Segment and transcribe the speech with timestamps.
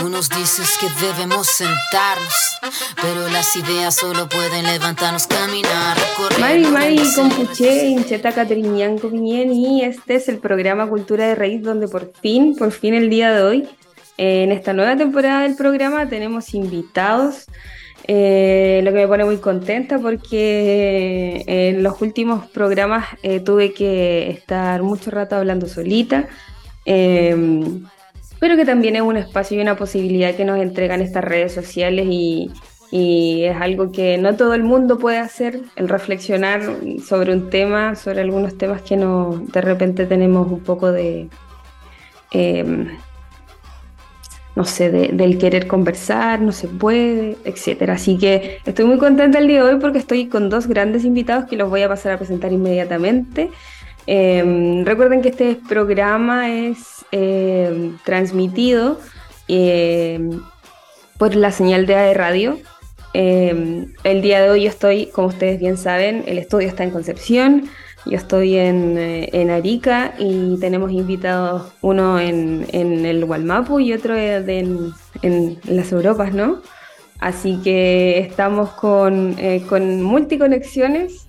[0.00, 2.58] Tú nos dices que debemos sentarnos,
[3.02, 5.98] pero las ideas solo pueden levantarnos, caminar.
[6.40, 11.86] Mari Mari Compuche, Incheta Catriñán Copiñén y este es el programa Cultura de Raíz donde
[11.86, 13.68] por fin, por fin el día de hoy,
[14.16, 17.44] eh, en esta nueva temporada del programa tenemos invitados.
[18.08, 23.06] Eh, lo que me pone muy contenta porque eh, en los últimos programas
[23.44, 26.26] tuve que estar mucho rato hablando solita
[28.40, 32.06] pero que también es un espacio y una posibilidad que nos entregan estas redes sociales
[32.10, 32.50] y,
[32.92, 36.60] es algo que no todo el mundo puede hacer, el reflexionar
[37.06, 41.28] sobre un tema, sobre algunos temas que no, de repente tenemos un poco de,
[42.32, 42.88] em,
[44.56, 47.94] no sé, del querer conversar, no se puede, etcétera.
[47.94, 51.44] Así que estoy muy contenta el día de hoy porque estoy con dos grandes invitados
[51.44, 53.50] que los voy a pasar a presentar inmediatamente.
[54.06, 58.98] Em, recuerden que este programa es em, transmitido
[59.48, 60.40] em,
[61.18, 62.58] por la señal de AE Radio.
[63.12, 67.68] el día de hoy yo estoy, como ustedes bien saben, el estudio está en Concepción,
[68.06, 74.94] yo estoy en, eh, Arica y tenemos invitados uno en, el Gualmapu y otro en,
[75.64, 76.62] las Europas, ¿no?
[77.18, 81.26] Así que estamos con, eh, con multiconexiones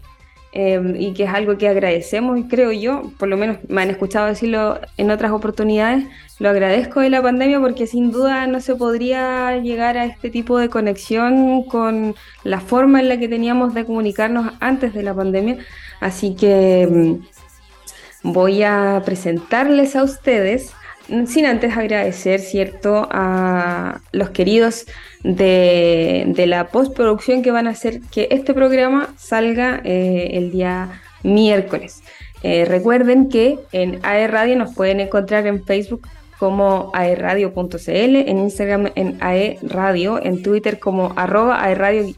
[0.54, 4.28] Em, y que es algo que agradecemos creo yo, por lo menos me han escuchado
[4.28, 6.04] decirlo en otras oportunidades,
[6.40, 10.58] lo agradezco de la pandemia porque sin duda no se podría llegar a este tipo
[10.58, 15.58] de conexión con la forma en la que teníamos de comunicarnos antes de la pandemia.
[16.02, 17.22] Así que em,
[18.24, 20.74] voy a presentarles a ustedes
[21.28, 24.86] sin antes agradecer, ¿cierto?, a los queridos
[25.24, 32.02] de, la postproducción que van a hacer que este programa salga eh, el día miércoles.
[32.44, 36.08] Eh, recuerden que en AE Radio nos pueden encontrar en Facebook
[36.40, 42.16] como aeradio.cl, en Instagram en AE Radio, en Twitter como arroba ae-radio,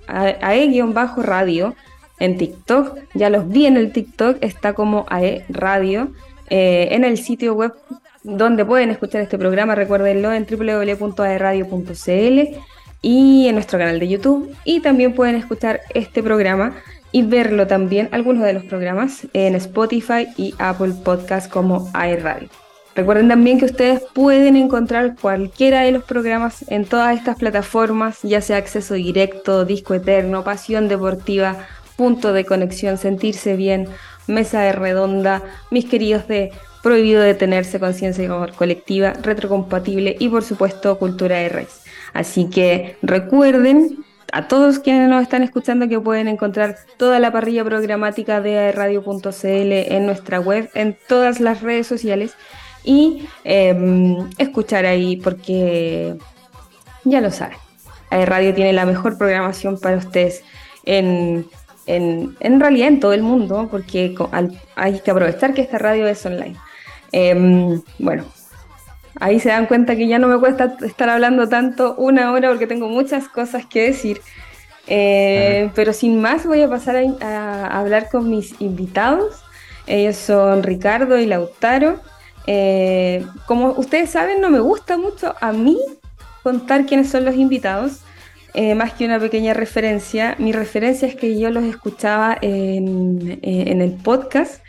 [2.20, 6.14] en TikTok, ya los vi en el TikTok, está como AE Radio,
[6.50, 7.74] eh, en el sitio web
[8.23, 12.57] donde pueden escuchar este programa, recuérdenlo en www.aeradio.cl
[13.01, 14.56] y en nuestro canal de YouTube.
[14.63, 16.73] Y también pueden escuchar este programa
[17.11, 22.50] y verlo también, algunos de los programas, en Spotify y Apple Podcast como iRadio.
[22.95, 28.41] Recuerden también que ustedes pueden encontrar cualquiera de los programas en todas estas plataformas, ya
[28.41, 31.57] sea acceso directo, disco eterno, pasión deportiva,
[31.95, 33.88] punto de conexión, sentirse bien,
[34.28, 35.41] mesa de redonda,
[35.72, 36.51] mis queridos de
[36.84, 41.82] prohibido detenerse, conciencia colectiva, retrocompatible y por supuesto cultura de raíz.
[42.14, 47.64] Así que recuerden a todos quienes nos están escuchando que pueden encontrar toda la parrilla
[47.64, 52.36] programática de radio.cl en nuestra web, en todas las redes sociales
[52.84, 56.18] y em, escuchar ahí porque
[57.06, 57.58] ya lo saben.
[58.12, 60.44] Radio tiene la mejor programación para ustedes
[60.86, 61.48] en,
[61.88, 64.16] en, realidad en todo el mundo porque
[64.76, 66.56] hay que aprovechar que esta radio es online.
[67.13, 68.25] Em, bueno,
[69.19, 72.68] ahí se dan cuenta que ya no me cuesta estar hablando tanto una hora porque
[72.68, 74.19] tengo muchas cosas que decir.
[74.88, 79.44] Eh, pero sin más voy a pasar a, hablar con mis invitados.
[79.85, 82.00] Ellos son Ricardo y Lautaro.
[82.47, 85.79] Eh, como ustedes saben, no me gusta mucho a mí
[86.41, 88.02] contar quiénes son los invitados,
[88.53, 90.35] eh, más que una pequeña referencia.
[90.40, 94.62] Mi referencia es que yo los escuchaba en, en el podcast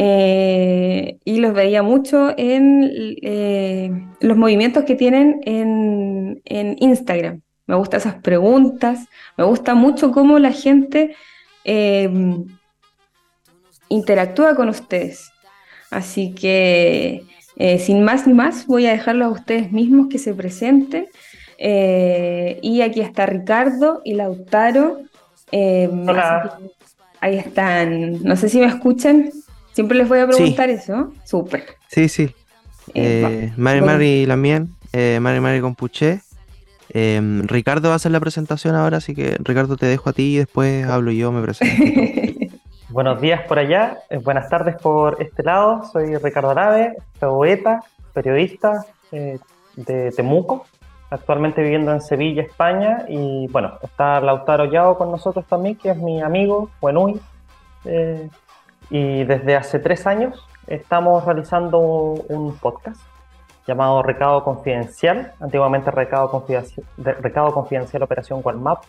[0.00, 2.88] eh, y los veía mucho en
[3.20, 6.40] eh, los movimientos que tienen en,
[6.78, 7.42] Instagram.
[7.66, 11.16] Me gustan esas preguntas, me gusta mucho cómo la gente
[11.64, 12.46] em,
[13.88, 15.32] interactúa con ustedes.
[15.90, 17.24] Así que,
[17.56, 21.08] eh, sin más ni más, voy a dejarlo a ustedes mismos que se presenten.
[21.58, 25.00] y aquí está Ricardo y Lautaro.
[25.50, 26.06] Em,
[27.20, 28.22] ahí están.
[28.22, 29.32] No sé si me escuchan.
[29.78, 31.12] Siempre les voy a preguntar eso.
[31.22, 31.64] Súper.
[31.86, 32.34] Sí, sí.
[32.94, 36.20] Eh, eh Mari Mari Lamien, eh, Mari Mari Compuche.
[36.88, 40.34] Eh, Ricardo va a hacer la presentación ahora, así que Ricardo te dejo a ti
[40.34, 41.80] y después hablo yo, me presento.
[42.88, 45.84] Buenos días por allá, eh, buenas tardes por este lado.
[45.92, 50.66] Soy Ricardo Arave, poeta, periodista de Temuco,
[51.08, 53.04] actualmente viviendo en Sevilla, España.
[53.08, 57.20] Y bueno, está Lautaro Yao con nosotros también, que es mi amigo, Buenui.
[58.90, 63.00] Y desde hace tres años estamos realizando un podcast
[63.66, 68.82] llamado Recado Confidencial, antiguamente Recado Confidencial, Recado Confidencial Operación OneMap,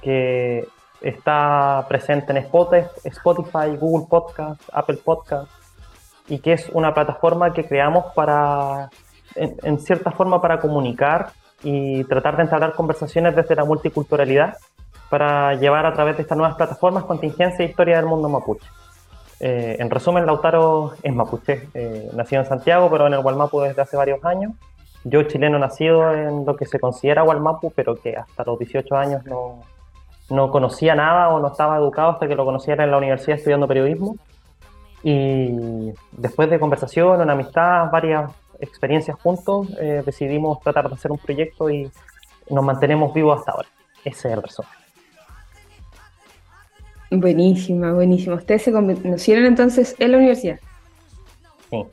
[0.00, 0.68] que
[1.00, 5.50] está presente en Spotify, Google Podcast, Apple Podcast,
[6.28, 8.88] y que es una plataforma que creamos para,
[9.34, 11.32] en, cierta forma, para comunicar
[11.62, 14.56] y tratar de entablar conversaciones desde la multiculturalidad
[15.10, 18.66] para llevar a través de estas nuevas plataformas contingencia e historia del mundo mapuche.
[19.40, 23.82] Eh, en resumen, Lautaro es mapuche, eh, nacido en Santiago, pero en el Gualmapu desde
[23.82, 24.52] hace varios años.
[25.04, 29.24] Yo, chileno, nacido en lo que se considera Gualmapu, pero que hasta los 18 años
[29.26, 29.60] no,
[30.30, 33.68] no conocía nada o no estaba educado hasta que lo conociera en la universidad estudiando
[33.68, 34.16] periodismo.
[35.02, 41.18] Y después de conversación, una amistad, varias experiencias juntos, eh, decidimos tratar de hacer un
[41.18, 41.90] proyecto y
[42.48, 43.68] nos mantenemos vivos hasta ahora.
[44.04, 44.83] Ese es el resumen.
[47.20, 48.36] Buenísima, buenísima.
[48.36, 50.58] ¿Ustedes se conocieron entonces en la universidad?
[51.70, 51.84] Sí.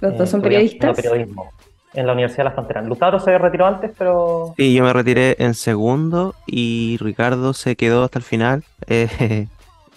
[0.00, 0.96] ¿Los dos son periodistas?
[0.96, 1.50] periodismo
[1.94, 2.82] en la Universidad de La Frontera.
[2.82, 4.54] Lutaro se retiró antes, pero...
[4.56, 8.64] Sí, yo me retiré en segundo y Ricardo se quedó hasta el final.
[8.92, 9.46] Eh,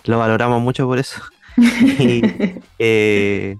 [0.05, 1.21] lo valoramos mucho por eso.
[2.79, 3.57] Eh,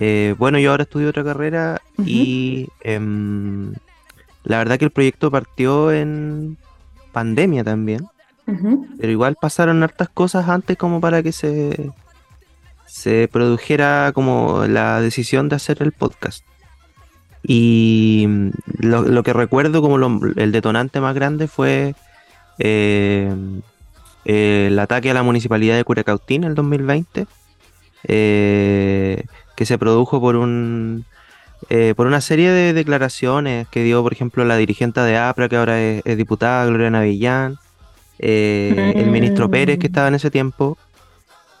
[0.00, 3.74] eh, bueno, yo ahora estudio otra carrera y em,
[4.44, 6.56] la verdad que el proyecto partió en
[7.12, 8.06] pandemia también.
[8.98, 11.90] Pero igual pasaron hartas cosas antes como para que se,
[12.86, 16.44] se produjera como la decisión de hacer el podcast.
[17.42, 18.50] Y mm,
[18.80, 19.98] lo, que recuerdo como
[20.36, 21.94] el detonante más grande fue
[22.58, 23.34] eh,
[24.24, 27.26] el ataque a la municipalidad de Curacautín en el 2020,
[28.04, 29.24] eh,
[29.56, 31.04] que se produjo por un
[31.70, 35.56] eh, por una serie de declaraciones que dio, por ejemplo, la dirigente de APRA, que
[35.56, 37.58] ahora es, diputada, Gloria Navillán,
[38.18, 40.76] el ministro Pérez, que estaba en ese tiempo,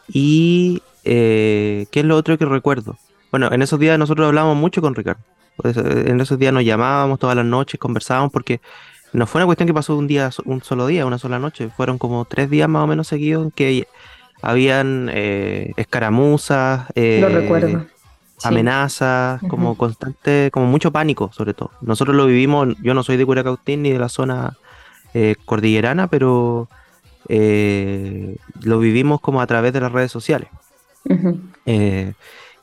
[0.08, 2.96] y ¿qué es lo otro que recuerdo?
[3.30, 5.22] Bueno, en esos días nosotros hablábamos mucho con Ricardo.
[5.64, 8.60] Eh, en esos días nos llamábamos todas las noches, conversábamos, porque
[9.12, 11.70] no fue una cuestión que pasó un día, un solo día, una sola noche.
[11.76, 13.86] Fueron como tres días más o menos seguidos que
[14.40, 17.86] habían eh, escaramuzas, eh,
[18.44, 21.72] amenazas, como constante, como mucho pánico, sobre todo.
[21.80, 24.56] Nosotros lo vivimos, yo no soy de Curacautín ni de la zona
[25.44, 26.68] cordillerana, pero
[27.28, 30.48] lo vivimos como a través de las redes sociales.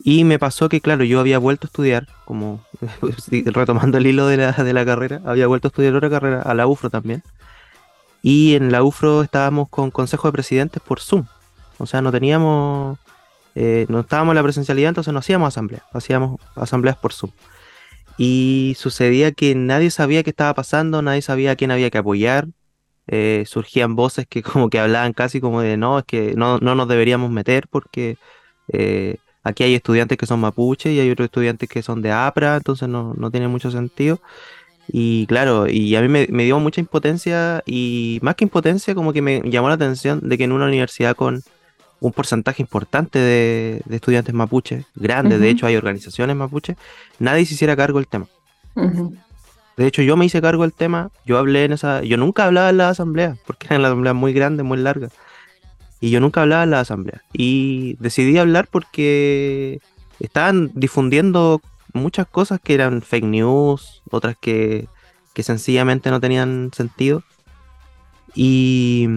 [0.07, 2.63] Y me pasó que, claro, yo había vuelto a estudiar, como
[3.46, 6.54] retomando el hilo de la, de la carrera, había vuelto a estudiar otra carrera, a
[6.54, 7.24] la UFRO también.
[8.22, 11.25] Y en la UFRO estábamos con consejo de presidentes por Zoom.
[11.80, 13.00] O sea, no teníamos,
[13.56, 17.31] eh, no estábamos en la presencialidad, entonces no hacíamos asambleas, hacíamos asambleas por Zoom.
[18.18, 22.48] Y sucedía que nadie sabía qué estaba pasando, nadie sabía a quién había que apoyar.
[23.08, 26.76] Eh, surgían voces que como que hablaban casi como de no, es que no, no
[26.76, 28.18] nos deberíamos meter porque
[28.70, 32.58] eh, Aquí hay estudiantes que son mapuche y hay otros estudiantes que son de APRA,
[32.58, 34.20] entonces no, tiene mucho sentido.
[34.88, 39.22] Y claro, y a mí me, dio mucha impotencia y más que impotencia, como que
[39.22, 41.44] me llamó la atención de que en una universidad con
[42.06, 46.78] un porcentaje importante de, estudiantes mapuche, grande, de hecho hay organizaciones mapuche,
[47.18, 48.28] nadie se hiciera cargo del tema.
[49.78, 52.69] De hecho, yo me hice cargo del tema, yo hablé en esa, yo nunca hablaba
[52.69, 55.12] en la asamblea, porque eran las asambleas muy grandes, muy largas.
[56.00, 57.24] Y yo nunca hablaba en la asamblea.
[57.34, 59.80] Y decidí hablar porque
[60.19, 61.62] estaban difundiendo
[61.94, 64.88] muchas cosas que eran fake news, otras que,
[65.38, 67.24] sencillamente no tenían sentido.
[68.36, 69.08] Y,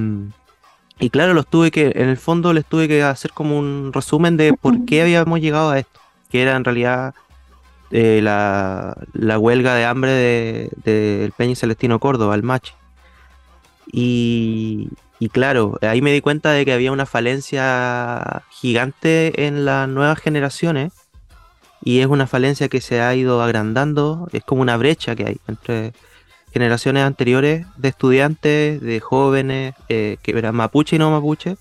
[1.00, 4.36] y claro, los tuve que, en el fondo les tuve que hacer como un resumen
[4.36, 7.14] de por qué habíamos llegado a esto, que era en realidad
[7.90, 8.96] eh, la,
[9.38, 12.72] huelga de hambre del de, Peña Celestino Córdoba, el Machi.
[13.92, 14.88] Y,
[15.20, 20.18] y claro, ahí me di cuenta de que había una falencia gigante en las nuevas
[20.18, 20.92] generaciones
[21.82, 25.36] y es una falencia que se ha ido agrandando, es como una brecha que hay
[25.46, 25.92] entre
[26.58, 31.56] generaciones anteriores de estudiantes, de jóvenes, eh, que eran mapuche y no mapuche,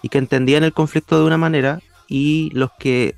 [0.00, 3.16] y que entendían el conflicto de una manera, y los que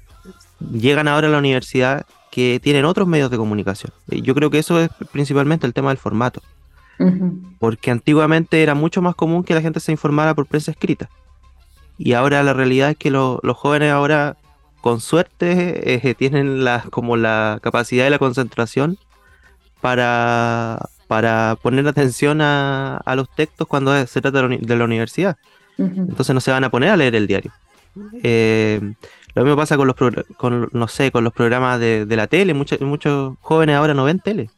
[0.73, 3.93] llegan ahora a la universidad que tienen otros medios de comunicación.
[4.07, 6.41] Yo creo que eso es principalmente el tema del formato.
[7.59, 11.11] Porque antiguamente era mucho más común que la gente se informara por prensa escrita.
[11.99, 14.39] Y ahora la realidad es que los jóvenes ahora,
[14.81, 18.97] con suerte, eh, tienen la, como la capacidad y la concentración
[19.83, 25.37] para, para poner atención a, los textos cuando se trata de la universidad.
[25.79, 27.53] Entonces no se van a poner a leer el diario.
[28.23, 28.81] Eh,
[29.35, 29.97] lo mismo pasa con los,
[30.37, 32.55] con, no sé, con los programas de, la tele.
[32.55, 34.51] Muchos, muchos jóvenes ahora no ven tele.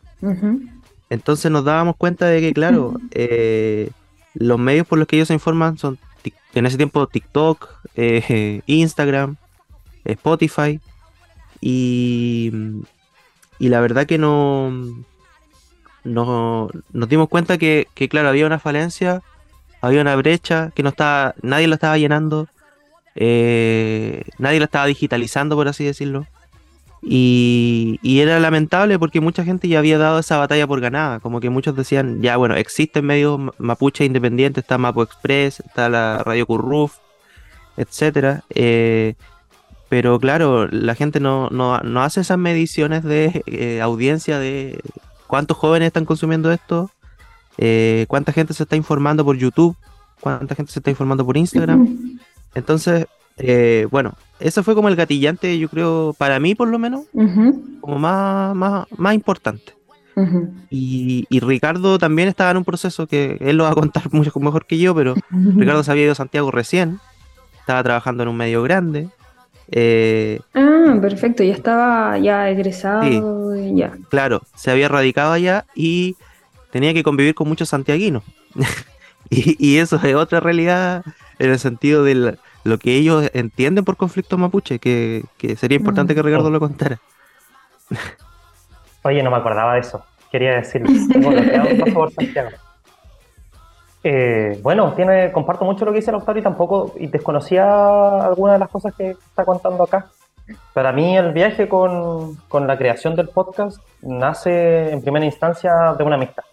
[1.08, 3.90] Entonces nos dábamos cuenta de que, claro, eh,
[4.34, 5.98] los medios por los que ellos se informan son
[6.54, 9.36] en ese tiempo TikTok, eh, Instagram,
[10.04, 10.80] Spotify.
[11.60, 12.52] Y,
[13.58, 14.70] y, la verdad que no,
[16.06, 19.22] no nos dimos cuenta que, claro, había una falencia,
[19.80, 22.48] había una brecha que no estaba, nadie la estaba llenando,
[23.14, 26.26] eh, nadie la estaba digitalizando, por así decirlo.
[27.02, 31.50] Y, era lamentable porque mucha gente ya había dado esa batalla por ganada, como que
[31.50, 36.96] muchos decían, ya bueno, existen medios mapuche independientes, está Mapo Express, está la Radio Curruf,
[37.76, 39.14] etcétera, eh,
[39.88, 41.48] pero claro, la gente no,
[42.00, 44.80] hace esas mediciones de eh, audiencia de
[45.26, 46.90] cuántos jóvenes están consumiendo esto,
[47.58, 49.76] eh, cuánta gente se está informando por YouTube,
[50.20, 52.18] cuánta gente se está informando por Instagram.
[52.54, 53.06] Entonces,
[53.38, 57.04] eh, bueno, eso fue como el gatillante, yo creo, para mí por lo menos,
[57.80, 59.74] como más, más, más importante.
[60.70, 64.66] y, Ricardo también estaba en un proceso que él lo va a contar mucho mejor
[64.66, 66.98] que yo, pero Ricardo se había ido a Santiago recién,
[67.60, 69.08] estaba trabajando en un medio grande.
[69.72, 73.56] Eh, ah, perfecto, ya estaba ya egresado.
[73.74, 73.92] ya.
[74.08, 76.16] Claro, se había radicado allá y
[76.70, 78.22] tenía que convivir con muchos santiaguinos.
[79.30, 81.04] y, y, eso es otra realidad
[81.38, 85.24] en el sentido del, lo que ellos entienden por conflicto mapuche, que,
[85.56, 86.98] sería importante que Ricardo lo contara.
[89.02, 90.04] Oye, no me acordaba de eso.
[90.32, 90.88] Quería decirlo.
[91.22, 92.50] por favor, Santiago.
[94.08, 98.54] Eh, bueno, tiene, comparto mucho lo que dice el autor y tampoco y desconocía algunas
[98.54, 100.06] de las cosas que está contando acá.
[100.72, 106.04] Para mí el viaje con, con, la creación del podcast nace en primera instancia de
[106.04, 106.44] una amistad.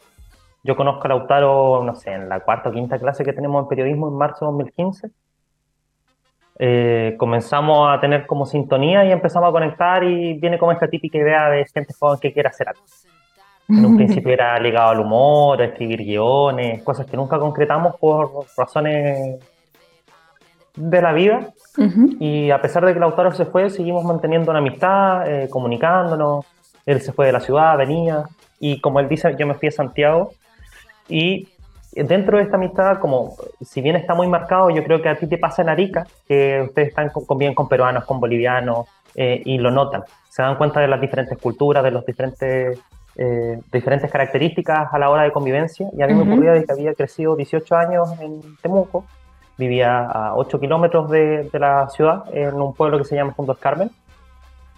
[0.64, 3.70] Yo conozco a Lautaro, no sé, en la cuarta o quinta clase que tenemos en
[3.70, 5.12] periodismo en marzo de 2015
[6.60, 11.18] eh, comenzamos a tener como sintonía y empezamos a conectar y viene como esta típica
[11.18, 12.82] idea de gente joven que quiere hacer algo.
[13.70, 18.46] En un principio era ligado al humor, a escribir guiones, cosas que nunca concretamos por
[18.58, 19.40] razones
[20.76, 21.50] de la vida.
[22.20, 26.46] Y a pesar de que el autor se fue, seguimos manteniendo una amistad, eh, comunicándonos.
[26.86, 28.24] Él se fue de la ciudad, venía.
[28.60, 30.32] Y como él dice, yo me fui a Santiago.
[31.10, 31.50] Y
[31.96, 35.28] dentro de esta amistad, como si bien está muy marcado, yo creo que a ti
[35.28, 39.58] te pasa en Arica, que ustedes están con, bien con peruanos, con bolivianos, eh, y
[39.58, 40.04] lo notan.
[40.30, 42.80] Se dan cuenta de las diferentes culturas, de los diferentes,
[43.16, 45.88] eh, diferentes características a la hora de convivencia.
[45.98, 49.06] Y a mí me ocurría de que había crecido 18 años en Temuco,
[49.58, 53.58] vivía a 8 kilómetros de, de, la ciudad, en un pueblo que se llama Juntos
[53.58, 53.92] Carmen.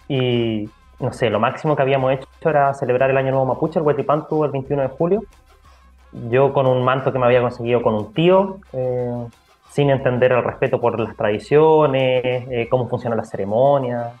[0.08, 0.68] Y
[1.00, 4.44] no sé, lo máximo que habíamos hecho era celebrar el Año Nuevo Mapuche, el Huetipantu,
[4.44, 5.22] el 21 de julio
[6.30, 9.26] yo con un manto que me había conseguido con un tío, eh,
[9.70, 14.12] sin entender el respeto por las tradiciones, eh, cómo funciona la ceremonia.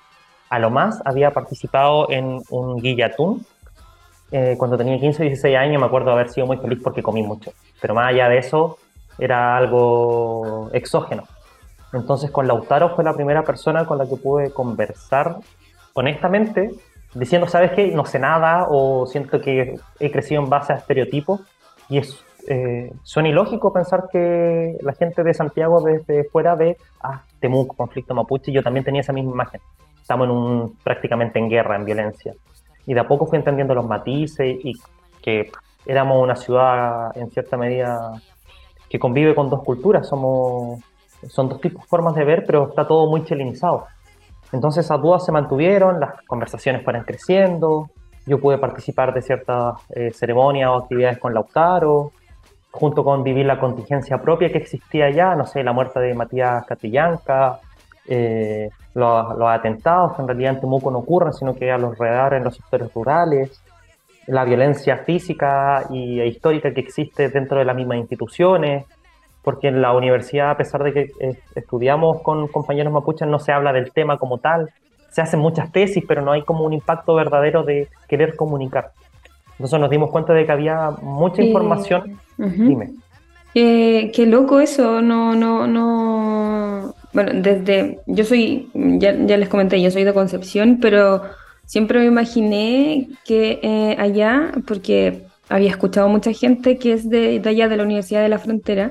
[0.50, 3.44] A lo más había participado en un guillatún.
[4.32, 7.02] Eh, cuando tenía 15 o 16 años me acuerdo de haber sido muy feliz porque
[7.02, 7.52] comí mucho.
[7.80, 8.78] Pero más allá de eso,
[9.18, 11.24] era algo exógeno.
[11.92, 15.36] Entonces con Lautaro fue la primera persona con la que pude conversar
[15.94, 16.72] honestamente,
[17.14, 17.88] diciendo, ¿sabes qué?
[17.88, 21.40] No sé nada o siento que he crecido en base a estereotipos
[21.88, 27.22] y es, eh, suena ilógico pensar que la gente de Santiago desde fuera ve, ah,
[27.40, 29.60] Temuco, conflicto mapuche, yo también tenía esa misma imagen.
[30.00, 32.34] Estamos en un, prácticamente en guerra, en violencia.
[32.86, 34.74] Y de a poco fui entendiendo los matices y
[35.20, 35.50] que
[35.84, 38.20] éramos una ciudad en cierta medida
[38.88, 40.80] que convive con dos culturas, somos,
[41.28, 43.86] son dos tipos formas de ver, pero está todo muy chilenizado.
[44.52, 47.90] Entonces esas dudas se mantuvieron, las conversaciones fueron creciendo,
[48.26, 52.12] yo pude participar de ciertas eh, ceremonias o actividades con Lautaro,
[52.70, 56.64] junto con vivir la contingencia propia que existía ya, no sé, la muerte de Matías
[56.66, 57.60] Catillanca,
[58.08, 62.34] eh, los, atentados que en realidad en Temuco no ocurren, sino que a los alrededor
[62.34, 63.62] en los sectores rurales,
[64.26, 68.84] la violencia física y, e histórica que existe dentro de las mismas instituciones,
[69.42, 73.52] porque en la universidad, a pesar de que eh, estudiamos con compañeros mapuches, no se
[73.52, 74.70] habla del tema como tal,
[75.10, 78.90] se hacen muchas tesis, pero no hay como un impacto verdadero de querer comunicar.
[79.52, 82.18] Entonces nos dimos cuenta de que había mucha información.
[82.36, 82.90] Dime.
[83.54, 86.45] qué loco eso, no, no, no.
[87.16, 87.98] Bueno, desde.
[88.04, 91.22] Yo soy, ya, les comenté, yo soy de Concepción, pero
[91.64, 97.48] siempre me imaginé que eh, allá, porque había escuchado mucha gente que es de, de
[97.48, 98.90] allá de la Universidad de la Frontera,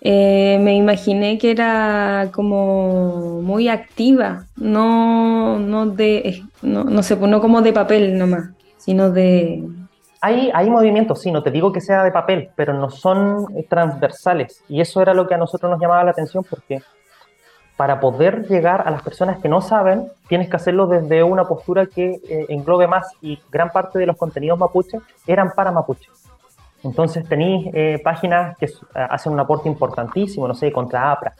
[0.00, 7.42] eh, me imaginé que era como muy activa, no, no de, no, no sé, no
[7.42, 8.48] como de papel nomás,
[8.78, 9.62] sino de...
[10.22, 14.64] Hay, hay movimientos, sí, no te digo que sea de papel, pero no son transversales.
[14.66, 16.80] Y eso era lo que a nosotros nos llamaba la atención porque
[17.80, 21.86] para poder llegar a las personas que no saben, tienes que hacerlo desde una postura
[21.86, 26.10] que eh, englobe más y gran parte de los contenidos mapuche eran para mapuche.
[26.84, 31.32] Entonces tenéis eh, páginas que hacen un aporte importantísimo, no sé, contra APRA,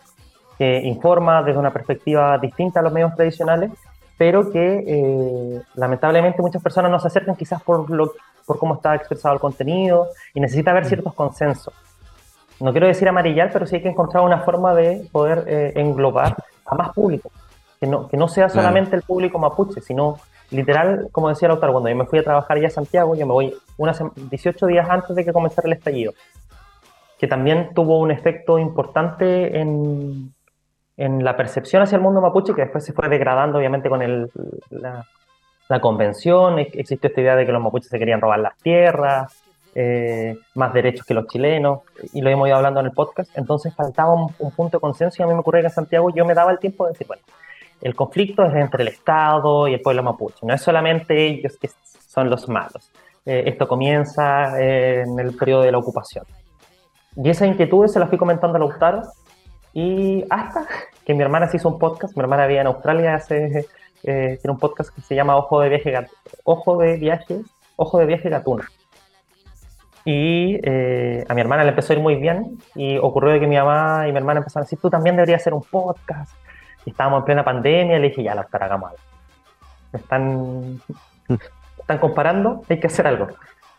[0.56, 3.70] que informa desde una perspectiva distinta a los medios tradicionales,
[4.16, 8.14] pero que eh, lamentablemente muchas personas no se acercan quizás por, lo,
[8.47, 10.88] por cómo está expresado el contenido y necesita haber mm.
[10.88, 11.75] ciertos consensos.
[12.61, 16.37] No quiero decir amarillar, pero sí hay que encontrar una forma de poder eh, englobar
[16.67, 17.31] a más público,
[17.81, 20.19] que no, que no sea solamente el público mapuche, sino
[20.50, 23.26] literal, como decía el autor, cuando yo me fui a trabajar ya a Santiago, yo
[23.26, 26.12] me voy unas 18 días antes de que comenzara el estallido,
[27.19, 30.35] que también tuvo un efecto importante en,
[30.97, 34.31] en la percepción hacia el mundo mapuche, que después se fue degradando obviamente con el,
[34.69, 35.07] la,
[35.69, 39.33] la convención, existió esta idea de que los mapuches se querían robar las tierras,
[39.75, 41.81] eh, más derechos que los chilenos,
[42.12, 45.23] y lo hemos ido hablando en el podcast, entonces faltaba un, punto de consenso y
[45.23, 47.23] a mí me ocurrió que en Santiago yo me daba el tiempo de decir, bueno,
[47.81, 51.71] el conflicto es entre el Estado y el pueblo mapuche, no es solamente ellos que
[52.07, 52.91] son los malos,
[53.25, 56.25] eh, esto comienza en el periodo de la ocupación.
[57.17, 59.03] Y esa inquietud se la fui comentando a Lautaro,
[59.73, 60.67] y hasta
[61.05, 63.67] que mi hermana se hizo un podcast, mi hermana vivía en Australia, hace,
[64.03, 65.95] eh, tiene un podcast que se llama Ojo de Viaje,
[66.43, 67.41] Ojo de Viaje,
[67.77, 68.69] Ojo de Viaje Gatuna
[70.11, 73.57] y eh, a mi hermana le empezó a ir muy bien y ocurrió que mi
[73.57, 76.33] mamá y mi hermana empezaron a decir, tú también deberías hacer un podcast.
[76.85, 79.02] Y estábamos en plena pandemia y le dije, ya, la hagamos algo.
[79.93, 80.81] Me están,
[81.79, 83.29] están comparando, hay que hacer algo.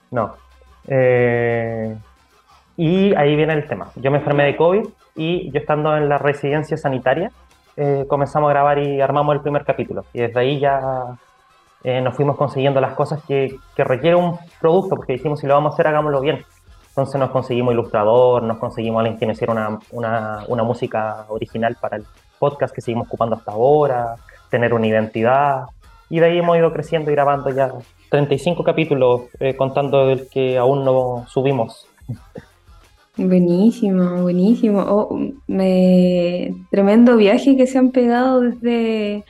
[0.09, 0.35] No.
[0.88, 1.97] Eh,
[2.77, 3.89] y ahí viene el tema.
[3.97, 7.29] Yo me enfermé de COVID y yo estando en la residencia sanitaria,
[7.75, 10.05] eh, comenzamos a grabar y armamos el primer capítulo.
[10.13, 10.79] Y desde ahí ya
[11.83, 15.55] eh, nos fuimos consiguiendo las cosas que, que, requiere un producto, porque dijimos, si lo
[15.55, 16.43] vamos a hacer, hagámoslo bien.
[16.89, 21.77] Entonces nos conseguimos ilustrador, nos conseguimos alguien que nos hiciera una, una, una música original
[21.79, 22.05] para el
[22.38, 24.15] podcast que seguimos ocupando hasta ahora,
[24.50, 25.65] tener una identidad.
[26.09, 27.71] Y de ahí hemos ido creciendo y grabando ya
[28.09, 31.88] 35 capítulos, eh, contando el que aún no subimos.
[33.15, 34.81] Buenísimo, buenísimo.
[34.81, 36.53] Oh, me...
[36.69, 39.23] Tremendo viaje que se han pegado desde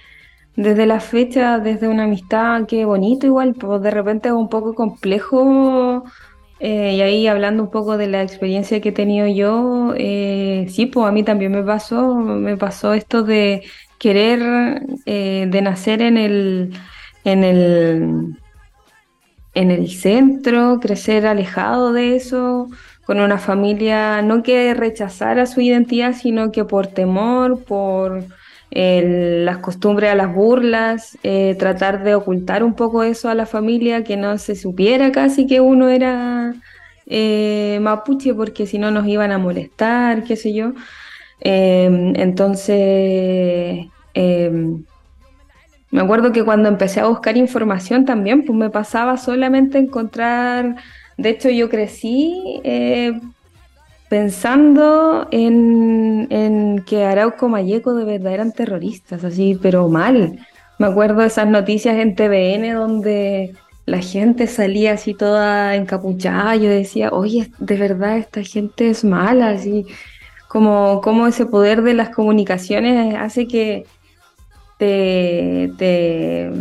[0.55, 4.73] desde la fecha, desde una amistad, qué bonito igual, pues de repente es un poco
[4.73, 6.03] complejo.
[6.59, 10.85] Eh, y ahí hablando un poco de la experiencia que he tenido yo, eh, sí,
[10.85, 13.63] pues a mí también me pasó, me pasó esto de
[13.97, 16.71] querer, eh, de nacer en el,
[17.23, 18.37] en el,
[19.55, 22.67] en el centro, crecer alejado de eso,
[23.05, 28.23] con una familia no que rechazara su identidad, sino que por temor, por
[28.71, 34.03] las costumbres a las burlas, eh, tratar de ocultar un poco eso a la familia,
[34.03, 36.53] que no se supiera casi que uno era
[37.05, 40.73] eh, mapuche, porque si no nos iban a molestar, qué sé yo.
[41.41, 44.83] Em, entonces, em,
[45.91, 50.77] me acuerdo que cuando empecé a buscar información también, pues me pasaba solamente encontrar,
[51.17, 53.19] de hecho yo crecí eh,
[54.11, 60.37] pensando en, que Arauco Mayeco de verdad eran terroristas, así, pero mal.
[60.79, 66.57] Me acuerdo de esas noticias en TVN donde la gente salía así toda encapuchada.
[66.57, 69.85] Yo decía, oye, de verdad esta gente es mala, así
[70.49, 73.85] como, como ese poder de las comunicaciones hace que
[74.77, 76.51] te,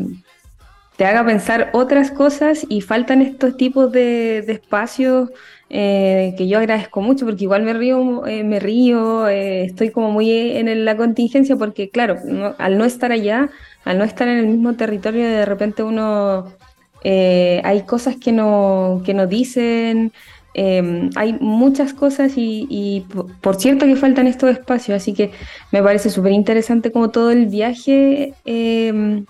[1.01, 5.31] te haga pensar otras cosas y faltan estos tipos de, espacios
[5.71, 10.11] eh, que yo agradezco mucho porque igual me río, eh, me río, eh, estoy como
[10.11, 12.17] muy en la contingencia porque claro,
[12.59, 13.49] al no estar allá,
[13.87, 16.53] al no estar en el mismo territorio, de repente uno
[17.03, 20.13] hay cosas que no, que no dicen,
[20.53, 23.07] em, hay muchas cosas y,
[23.41, 25.31] por cierto que faltan estos espacios, así que
[25.73, 29.25] me parece súper interesante como todo el viaje em,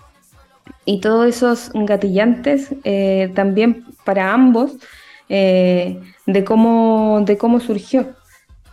[0.85, 2.73] y todos esos gatillantes
[3.33, 4.77] también para ambos
[5.27, 8.15] de cómo, de cómo surgió.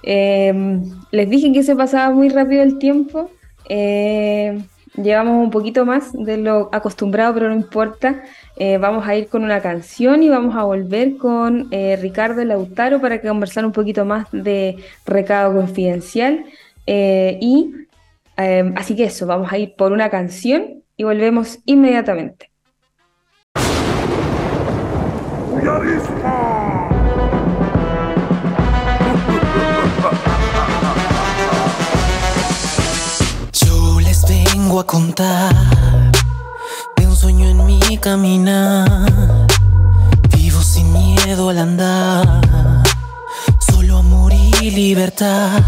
[0.03, 3.31] Eh, les dije que se pasaba muy rápido el tiempo.
[3.69, 4.59] Eh,
[4.97, 8.23] llevamos un poquito más de lo acostumbrado, pero no importa.
[8.57, 13.21] Eh, vamos a ir con una canción y vamos a volver con Ricardo Lautaro para
[13.21, 16.45] conversar un poquito más de recado confidencial.
[16.87, 17.73] y
[18.37, 22.51] así que eso, vamos a ir por una canción y volvemos inmediatamente.
[34.69, 35.55] vengo a contar
[36.97, 38.87] de un sueño en mi caminar.
[40.37, 42.43] Vivo sin miedo al andar,
[43.59, 45.63] solo amor y libertad.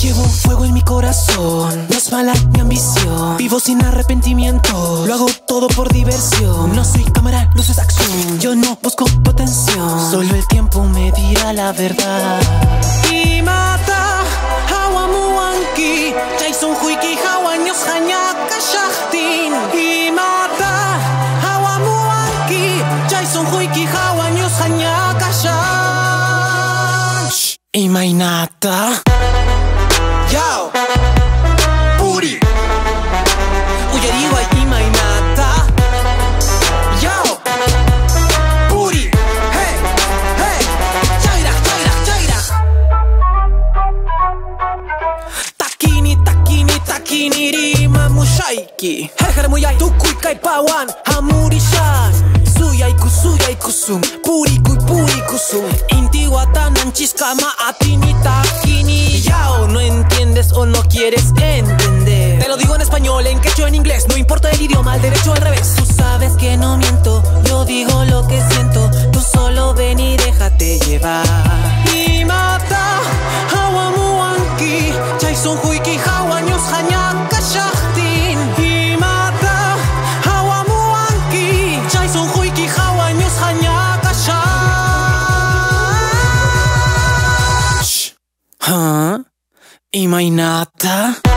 [0.00, 3.36] Llevo fuego en mi corazón, no es mala mi ambición.
[3.36, 6.72] Vivo sin arrepentimiento, lo hago todo por diversión.
[6.76, 8.38] No soy cámara, luces, acción.
[8.38, 9.74] Yo no busco potencia,
[10.08, 12.40] solo el tiempo me dirá la verdad.
[13.10, 14.22] Y mata,
[14.70, 19.52] Hawamuanki, Jason Huiki, Hawanios, Hanyaka, Shachtin.
[19.76, 20.96] Y mata,
[21.42, 22.80] Hawamuanki,
[23.10, 25.58] Jason Huiki, Hawanios, Hanyaka, Shach.
[27.72, 29.02] Y mainata.
[48.78, 52.14] Ki Herhermuyay Tukui Kaipawan Hamurishan
[52.46, 55.66] Suyay kusuyay kusum Purikuy puri kusum
[55.98, 62.38] Intiwatanan chiskama atinita kini Yao, no entiendes o no quieres entender.
[62.38, 64.06] Te lo digo en español, en quechua, en inglés.
[64.08, 65.74] No importa el idioma, al derecho al revés.
[65.74, 68.88] Tú sabes que no miento Yo digo lo que siento.
[69.12, 71.37] Tú solo ven y déjate llevar
[90.58, 91.27] Vater?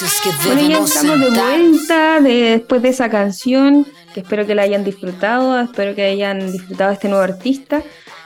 [0.00, 4.62] Que Bueno, ya estamos de vuelta de- después de esa canción, que espero que la
[4.62, 7.82] hayan disfrutado, espero que hayan disfrutado este nuevo artista.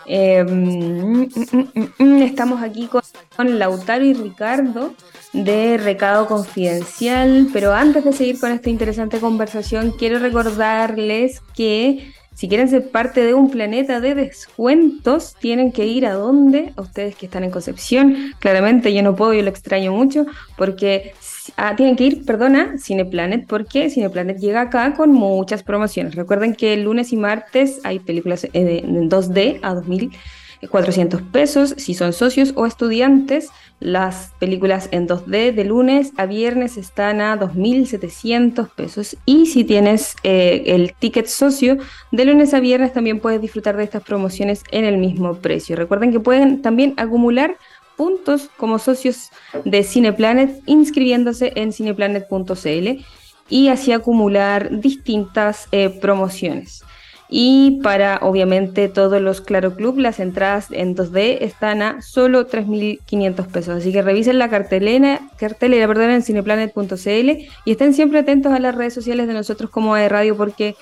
[0.06, 1.28] Eh, mm, mm,
[1.74, 3.02] mm, mm, estamos aquí con,
[3.36, 4.94] con Lautaro y Ricardo
[5.32, 12.48] de Recado Confidencial, pero antes de seguir con esta interesante conversación, quiero recordarles que si
[12.48, 17.16] quieren ser parte de un planeta de descuentos, tienen que ir a dónde, a ustedes
[17.16, 20.24] que están en Concepción, claramente yo no puedo, yo lo extraño mucho,
[20.56, 21.14] porque
[21.56, 26.14] ah, tienen que ir, perdona, Cineplanet, porque Cineplanet llega acá con muchas promociones.
[26.14, 31.74] Recuerden que el lunes y martes hay películas eh, en 2D a 2.400 pesos.
[31.76, 37.38] Si son socios o estudiantes, las películas en 2D de lunes a viernes están a
[37.38, 39.16] 2.700 pesos.
[39.26, 41.76] Y si tienes eh, el ticket socio,
[42.10, 45.76] de lunes a viernes también puedes disfrutar de estas promociones en el mismo precio.
[45.76, 47.56] Recuerden que pueden también acumular
[47.96, 49.30] puntos como socios
[49.64, 53.04] de Cineplanet inscribiéndose en cineplanet.cl
[53.48, 56.82] y así acumular distintas eh, promociones.
[57.28, 63.46] Y para obviamente todos los Claro Club, las entradas en 2D están a solo 3.500
[63.46, 63.76] pesos.
[63.78, 67.30] Así que revisen la cartelera, cartelera perdón, en cineplanet.cl
[67.64, 70.76] y estén siempre atentos a las redes sociales de nosotros como de Radio porque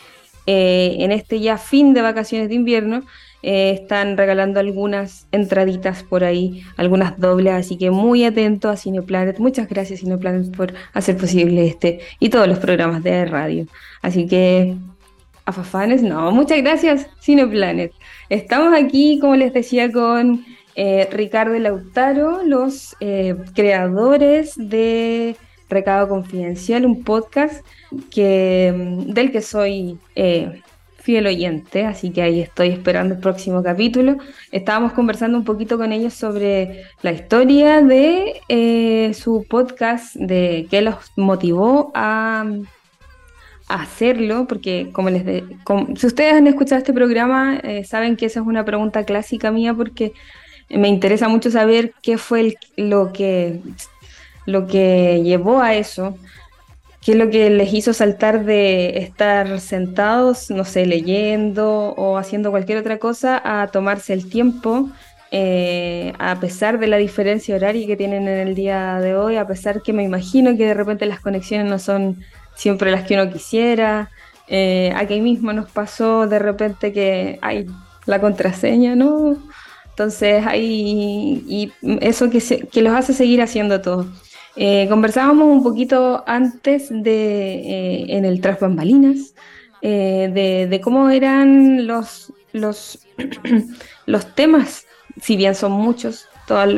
[0.46, 3.02] eh, en este ya fin de vacaciones de invierno
[3.42, 9.38] eh, están regalando algunas entraditas por ahí, algunas dobles, así que muy atento a Cineplanet.
[9.38, 13.66] Muchas gracias Cineplanet por hacer posible este y todos los programas de radio.
[14.00, 14.76] Así que
[15.44, 17.92] a Fafanes, no, muchas gracias Cineplanet.
[18.28, 20.44] Estamos aquí, como les decía, con
[20.76, 25.36] eh, Ricardo Lautaro, los eh, creadores de
[25.68, 27.64] Recado Confidencial, un podcast
[28.10, 29.98] que, mm, del que soy
[31.02, 34.16] fiel oyente, así que ahí estoy esperando el próximo capítulo.
[34.52, 40.80] Estábamos conversando un poquito con ellos sobre la historia de eh, su podcast, de qué
[40.80, 42.46] los motivó a,
[43.68, 45.44] hacerlo, porque como les de-
[45.96, 49.72] si ustedes han escuchado este programa, eh, saben que esa es una pregunta clásica mía
[49.72, 50.12] porque
[50.68, 53.60] me interesa mucho saber qué fue lo que
[54.44, 56.18] lo que llevó a eso,
[57.02, 62.50] qué es lo que les hizo saltar de estar sentados, no sé, leyendo o haciendo
[62.50, 64.88] cualquier otra cosa, a tomarse el tiempo,
[65.30, 69.46] eh, a pesar de la diferencia horaria que tienen en el día de hoy, a
[69.46, 72.18] pesar que me imagino que de repente las conexiones no son
[72.54, 74.10] siempre las que uno quisiera.
[74.48, 77.66] Eh, aquí mismo nos pasó de repente que hay
[78.06, 79.36] la contraseña, ¿no?
[79.90, 84.06] Entonces, ahí, y eso que, se- que los hace seguir haciendo todo.
[84.56, 89.34] Eh, conversábamos un poquito antes de, eh, en el Tras Bambalinas,
[89.80, 92.98] eh, de, cómo eran los, los,
[94.06, 94.86] los temas,
[95.20, 96.28] si bien son muchos,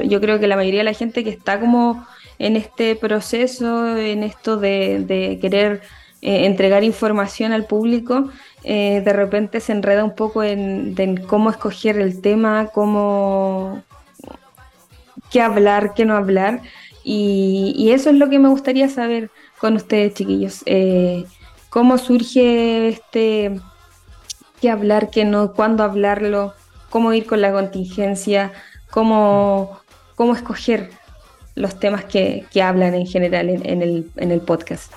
[0.07, 2.07] yo creo que la mayoría de la gente que está como
[2.39, 5.83] en este proceso, en esto de, de querer
[6.21, 8.31] entregar información al público,
[8.63, 13.83] de repente se enreda un poco en, en cómo escoger el tema, cómo
[15.31, 16.61] qué hablar, qué no hablar.
[17.05, 20.63] Y, eso es lo que me gustaría saber con ustedes, chiquillos.
[20.67, 21.27] Eh,
[21.69, 23.61] ¿Cómo surge este
[24.61, 26.55] qué hablar, qué no, cuándo hablarlo,
[26.89, 28.53] cómo ir con la contingencia,
[28.91, 29.79] cómo,
[30.15, 30.91] cómo escoger
[31.55, 34.93] los temas que, que hablan en general en, en el, en el podcast?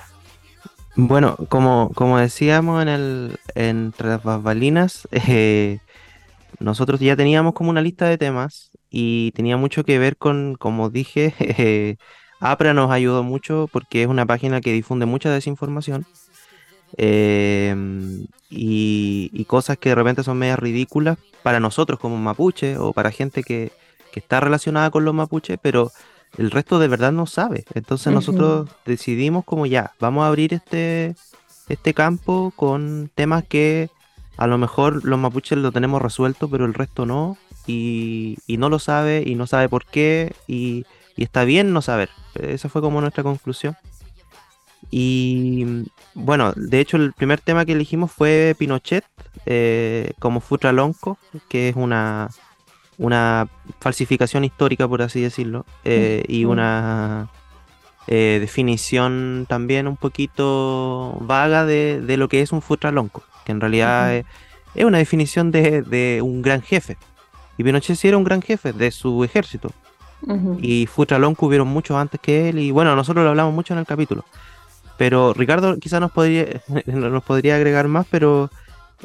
[0.96, 5.80] Bueno, como, como decíamos en el entre las bambalinas, eh,
[6.58, 10.90] nosotros ya teníamos como una lista de temas y tenía mucho que ver con, como
[10.90, 11.96] dije, eh,
[12.40, 16.06] APRA nos ayudó mucho porque es una página que difunde mucha desinformación
[16.96, 17.74] eh,
[18.48, 23.10] y, y cosas que de repente son medias ridículas para nosotros como mapuche o para
[23.10, 23.72] gente que,
[24.12, 25.90] que está relacionada con los mapuches, pero
[26.36, 27.64] el resto de verdad no sabe.
[27.74, 31.16] Entonces nosotros decidimos como ya, vamos a abrir este,
[31.68, 33.90] este campo con temas que
[34.36, 37.36] a lo mejor los mapuches lo tenemos resuelto, pero el resto no,
[37.68, 40.84] y, y no lo sabe, y no sabe por qué, y,
[41.16, 42.10] y está bien no saber.
[42.34, 43.76] Esa fue como nuestra conclusión.
[44.90, 49.04] Y bueno, de hecho el primer tema que elegimos fue Pinochet,
[49.44, 52.30] eh, como Futralonco, que es una,
[52.96, 53.48] una
[53.80, 56.52] falsificación histórica, por así decirlo, eh, y Ujú.
[56.52, 57.28] una
[58.06, 63.60] eh, definición también un poquito vaga de, de lo que es un Futralonco, que en
[63.60, 64.24] realidad es,
[64.74, 66.96] es una definición de, de un gran jefe.
[67.58, 69.70] Y Pinochet sí era un gran jefe de su ejército.
[70.22, 70.58] Ujú.
[70.62, 72.58] Y Futralonco hubieron muchos antes que él.
[72.60, 74.24] Y bueno, nosotros lo hablamos mucho en el capítulo.
[74.96, 76.46] Pero Ricardo quizás nos podría,
[76.86, 78.50] nos podría agregar más, pero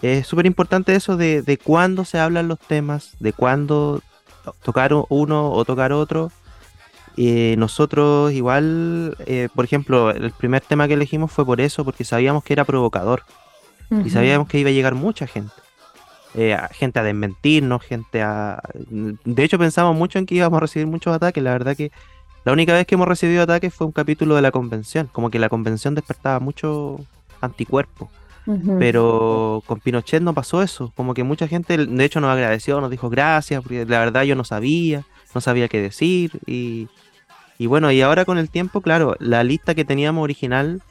[0.01, 4.01] es súper importante eso de, de cuándo se hablan los temas, de cuándo
[4.63, 6.31] tocar uno o tocar otro.
[7.15, 12.03] Eh, nosotros igual, eh, por ejemplo, el primer tema que elegimos fue por eso, porque
[12.03, 13.23] sabíamos que era provocador
[14.03, 15.53] y sabíamos que iba a llegar mucha gente.
[16.35, 18.59] Eh, gente a desmentirnos, gente a...
[18.73, 21.91] De hecho pensamos mucho en que íbamos a recibir muchos ataques, la verdad que
[22.43, 25.39] la única vez que hemos recibido ataques fue un capítulo de la convención, como que
[25.39, 26.99] la convención despertaba mucho
[27.39, 28.09] anticuerpo,
[28.79, 32.91] pero con Pinochet no pasó eso, como que mucha gente de hecho nos agradeció, nos
[32.91, 36.31] dijo gracias, porque la verdad yo no sabía, no sabía qué decir.
[36.45, 36.89] Y,
[37.57, 40.81] y bueno, y ahora con el tiempo, claro, la lista que teníamos original,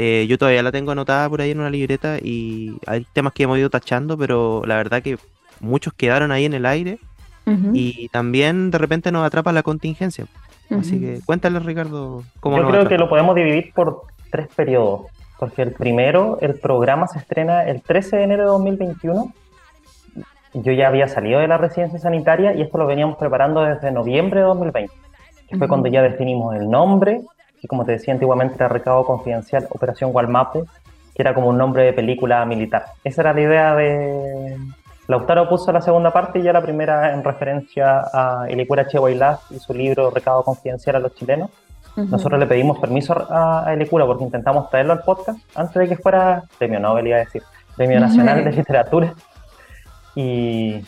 [0.00, 3.42] eh, yo todavía la tengo anotada por ahí en una libreta y hay temas que
[3.42, 5.18] hemos ido tachando, pero la verdad que
[5.60, 6.98] muchos quedaron ahí en el aire
[7.72, 10.26] y también de repente nos atrapa la contingencia.
[10.70, 12.88] Así que cuéntale, Ricardo, cómo Yo nos creo atrapa.
[12.94, 15.06] que lo podemos dividir por tres periodos,
[15.38, 19.32] porque el primero, el programa se estrena el 13 de enero de 2021.
[20.54, 24.40] Yo ya había salido de la residencia sanitaria y esto lo veníamos preparando desde noviembre
[24.40, 24.92] de 2020,
[25.48, 25.68] que fue Ujú.
[25.68, 27.22] cuando ya definimos el nombre,
[27.60, 30.66] que como te decía antiguamente era Recado Confidencial Operación Gualmapu,
[31.14, 32.86] que era como un nombre de película militar.
[33.04, 34.56] Esa era la idea de...
[35.08, 39.58] Lautaro puso la segunda parte y ya la primera en referencia a Elicura Chehuaylaz y
[39.58, 41.50] su libro Recado Confidencial a los chilenos.
[41.96, 45.96] Nosotros le pedimos permiso a, a Elicura porque intentamos traerlo al podcast antes de que
[45.96, 47.42] fuera premio Nobel, iba a decir,
[47.74, 49.14] premio nacional de literatura.
[50.14, 50.84] Y,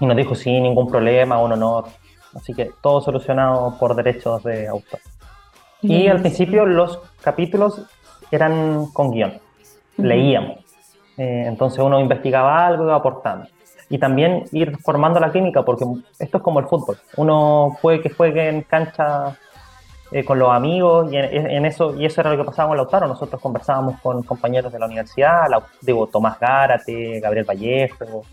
[0.00, 1.84] y nos dijo, sí, ningún problema, un honor.
[2.34, 5.00] Así que todo solucionado por derechos de autor.
[5.84, 7.82] Y al principio los capítulos
[8.30, 9.34] eran con guion,
[9.96, 10.58] leíamos.
[11.16, 13.46] Eh, entonces uno investigaba algo y iba aportando.
[13.90, 15.84] Y también ir formando la química, porque
[16.18, 16.96] esto es como el fútbol.
[17.16, 19.36] Uno puede que juegue en cancha
[20.10, 22.76] eh, con los amigos y en, en eso y eso era lo que pasaba con
[22.78, 23.06] Lautaro.
[23.06, 28.24] Nosotros conversábamos con compañeros de la universidad, Lau- digo, Tomás Gárate, Gabriel Vallejo,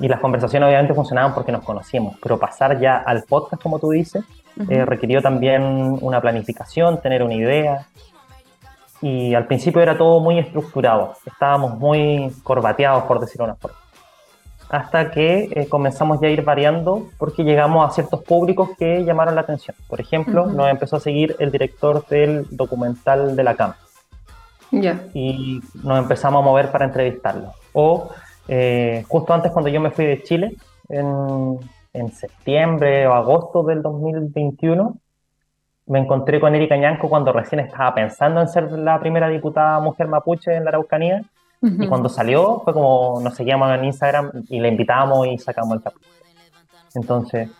[0.00, 3.90] y las conversaciones obviamente funcionaban porque nos conocíamos, pero pasar ya al podcast, como tú
[3.90, 4.24] dices,
[4.68, 7.86] Eh, requirió también una planificación, tener una idea.
[9.00, 13.78] Y al principio era todo muy estructurado, estábamos muy corbateados, por decirlo de una forma.
[14.68, 19.34] Hasta que eh, comenzamos ya a ir variando porque llegamos a ciertos públicos que llamaron
[19.34, 19.74] la atención.
[19.88, 20.52] Por ejemplo, Ujú.
[20.52, 23.72] nos empezó a seguir el director del documental de la CAM
[24.70, 25.00] Ya.
[25.14, 27.52] y nos empezamos a mover para entrevistarlo.
[27.72, 28.10] O
[28.46, 30.54] eh, justo antes cuando yo me fui de Chile,
[30.88, 31.58] en,
[31.92, 34.96] en septiembre o agosto del 2021,
[35.86, 40.06] me encontré con Erika Ñanco cuando recién estaba pensando en ser la primera diputada mujer
[40.06, 41.22] mapuche en la Araucanía.
[41.62, 41.88] Y Ujú.
[41.88, 46.06] cuando salió fue como nos seguíamos en Instagram y le invitamos y sacamos el capítulo.
[46.94, 47.50] Entonces,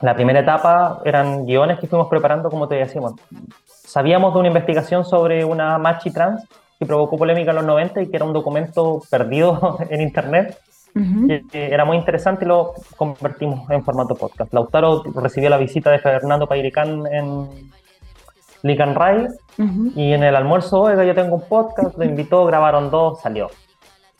[0.00, 3.14] la primera etapa eran guiones que fuimos preparando, como te decíamos.
[3.64, 6.46] Sabíamos de una investigación sobre una machi trans
[6.78, 10.58] que provocó polémica en los 90 y que era un documento perdido en internet.
[10.94, 14.52] Que, era muy interesante y lo convertimos en formato podcast.
[14.52, 17.48] Lautaro recibió la visita de Fernando Pairicán en
[18.62, 19.26] Lican Ray
[19.94, 23.50] y en el almuerzo, oiga, yo tengo un podcast, lo invitó, grabaron dos, salió.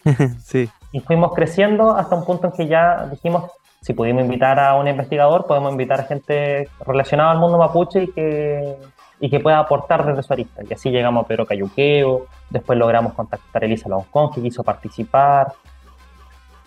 [0.43, 0.69] sí.
[0.93, 4.87] Y fuimos creciendo hasta un punto en que ya dijimos, si pudimos invitar a un
[4.89, 8.77] investigador, podemos invitar a gente relacionada al mundo mapuche y que,
[9.21, 10.63] y que pueda aportar desde su arista.
[10.69, 15.53] Y así llegamos a Pedro Cayuqueo, después logramos contactar a Elisa Loncón, que quiso participar,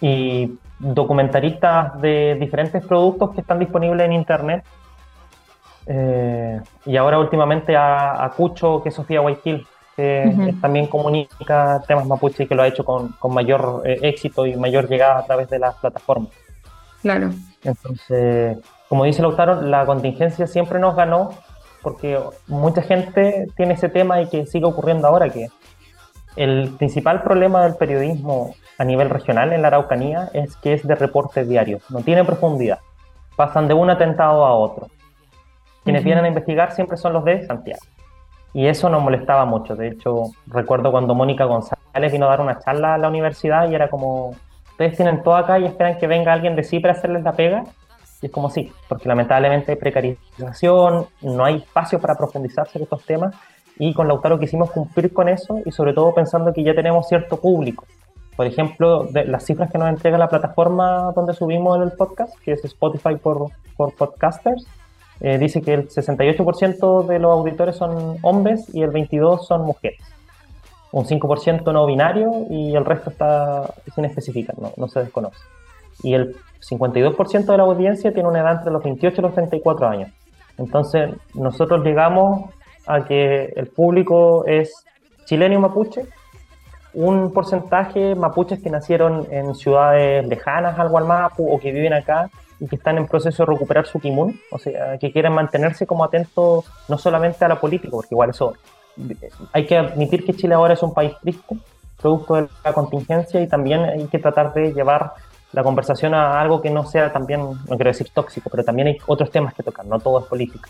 [0.02, 4.64] y documentaristas de diferentes productos que están disponibles en Internet.
[5.88, 12.44] Eh, y ahora últimamente a, Cucho, que es Sofía Guayquil, que también comunica temas mapuche
[12.44, 15.50] y que lo ha hecho con, con mayor eh, éxito y mayor llegada a través
[15.50, 16.32] de las plataformas.
[17.02, 17.30] Claro.
[17.64, 18.58] Entonces,
[18.90, 21.30] como dice Lautaro, la contingencia siempre nos ganó
[21.82, 25.50] porque mucha gente tiene ese tema y que sigue ocurriendo ahora que
[26.36, 30.96] el principal problema del periodismo a nivel regional en la Araucanía es que es de
[30.96, 32.80] reporte diario, no tiene profundidad,
[33.36, 34.88] pasan de un atentado a otro.
[35.84, 37.82] Quienes vienen a investigar siempre son los de Santiago.
[38.54, 39.76] Y eso nos molestaba mucho.
[39.76, 43.76] De hecho, recuerdo cuando Mónica González vino a dar una charla a la universidad y
[43.76, 44.34] era como,
[44.72, 47.66] ustedes tienen todo acá y esperan que venga alguien de sí para hacerles la pega.
[48.22, 53.04] Y es como sí, porque lamentablemente hay precarización, no hay espacio para profundizar sobre estos
[53.04, 53.36] temas.
[53.78, 57.40] Y con Lautaro quisimos cumplir con eso y sobre todo pensando que ya tenemos cierto
[57.40, 57.86] público.
[58.36, 62.54] Por ejemplo, de las cifras que nos entrega la plataforma donde subimos el podcast, que
[62.54, 64.66] es Spotify por, por podcasters,
[65.22, 70.02] eh, dice que el 68% de los auditores son hombres y el 22% son mujeres.
[70.92, 75.40] Un 5% no binario y el resto está sin especificar, no, no se desconoce.
[76.04, 79.88] Y el 52% de la audiencia tiene una edad entre los 28 y los 34
[79.88, 80.12] años.
[80.58, 82.50] Entonces, nosotros llegamos
[82.88, 84.72] a que el público es
[85.26, 86.06] chileno y mapuche,
[86.94, 92.68] un porcentaje mapuches que nacieron en ciudades lejanas al Gualmapu o que viven acá y
[92.68, 96.66] que están en proceso de recuperar su kimun, o sea, que quieren mantenerse como atentos
[96.88, 98.54] no solamente a la política, porque igual eso,
[99.52, 101.58] hay que admitir que Chile ahora es un país triste,
[102.02, 105.14] producto de la contingencia, y también hay que tratar de llevar
[105.52, 108.98] la conversación a algo que no sea también, no quiero decir tóxico, pero también hay
[109.06, 110.70] otros temas que tocar, no todo es política.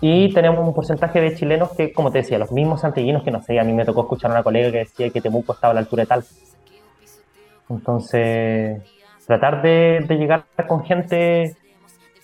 [0.00, 3.42] Y tenemos un porcentaje de chilenos que, como te decía, los mismos santiaguinos que no
[3.42, 5.74] sé, a mí me tocó escuchar a una colega que decía que Temuco estaba a
[5.74, 6.24] la altura de tal.
[7.68, 8.82] Entonces,
[9.26, 11.56] tratar de, llegar con gente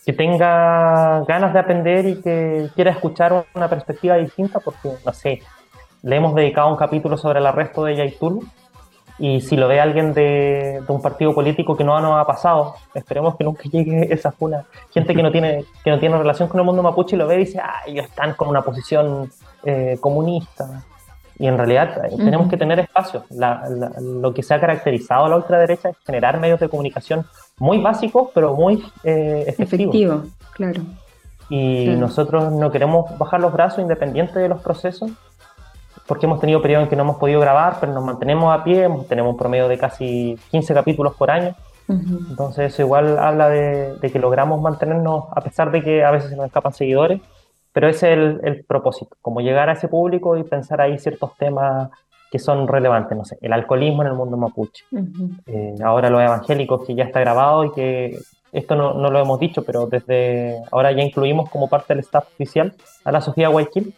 [0.05, 5.41] que tenga ganas de aprender y que quiera escuchar una perspectiva distinta, porque, no sé,
[6.03, 8.41] le hemos dedicado un capítulo sobre el arresto de Yaitul,
[9.19, 13.37] y si lo ve alguien de, un partido político que no nos ha pasado, esperemos
[13.37, 14.65] que nunca llegue esa funa.
[14.93, 17.37] Gente que no tiene, que no tiene relación con el mundo mapuche y lo ve
[17.37, 19.31] y dice, ah, ellos están con una posición
[19.65, 20.85] eh, comunista.
[21.39, 23.25] Y en realidad eh, tenemos que tener espacio.
[24.01, 27.27] lo que se ha caracterizado a la ultraderecha es generar medios de comunicación
[27.59, 29.95] muy básicos, pero muy eh, efectivos.
[29.95, 30.23] Efectivo,
[30.53, 30.83] claro.
[31.49, 35.11] Y nosotros no queremos bajar los brazos independientes de los procesos,
[36.13, 38.87] porque hemos tenido periodos en que no hemos podido grabar, pero nos mantenemos a pie,
[39.09, 41.55] tenemos un promedio de casi 15 capítulos por año.
[41.89, 46.29] Entonces eso igual habla de, de, que logramos mantenernos, a pesar de que a veces
[46.29, 47.23] se nos escapan seguidores,
[47.73, 51.89] pero ese es el, propósito, como llegar a ese público y pensar ahí ciertos temas
[52.31, 54.85] que son relevantes, no sé, el alcoholismo en el mundo mapuche.
[55.47, 58.19] Eh, ahora los evangélicos que ya está grabado y que
[58.53, 62.27] esto no, no, lo hemos dicho, pero desde ahora ya incluimos como parte del staff
[62.35, 63.95] oficial a la Sofía Guayquil,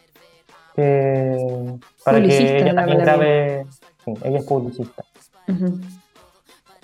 [0.75, 3.65] para que ella también grabe,
[4.23, 5.03] ella es publicista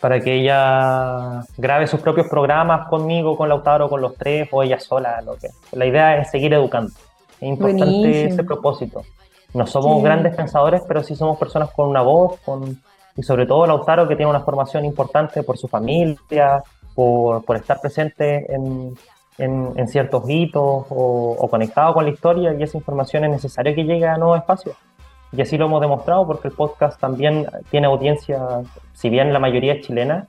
[0.02, 4.80] para que ella grabe sus propios programas conmigo, con Lautaro, con los tres o ella
[4.80, 5.22] sola.
[5.22, 5.50] Lo que.
[5.74, 6.92] La idea es seguir educando.
[7.40, 9.04] Es importante ese propósito.
[9.54, 12.82] No somos grandes pensadores, pero sí somos personas con una voz, con,
[13.16, 16.64] y sobre todo Lautaro que tiene una formación importante por su familia,
[16.96, 18.96] por, por estar presente en,
[19.38, 23.84] en, ciertos hitos o, o, conectado con la historia y esa información es necesaria que
[23.84, 24.76] llegue a nuevos espacios.
[25.34, 28.40] Y así lo hemos demostrado porque el podcast también tiene audiencia,
[28.94, 30.28] si bien la mayoría es chilena,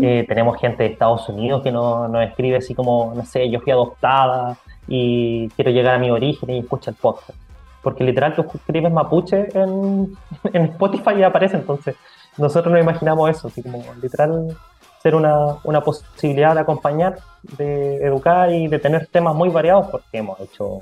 [0.00, 3.72] eh, tenemos gente de Estados Unidos que nos, escribe así como, no sé, yo fui
[3.72, 7.38] adoptada y quiero llegar a mi origen y escucha el podcast.
[7.82, 10.16] Porque literal tú escribes mapuche en,
[10.52, 11.96] en Spotify y aparece, entonces
[12.38, 14.56] nosotros no imaginamos eso, así como literal
[15.02, 17.18] ser una, una posibilidad de acompañar,
[17.56, 20.80] de educar y de tener temas muy variados porque hemos hecho,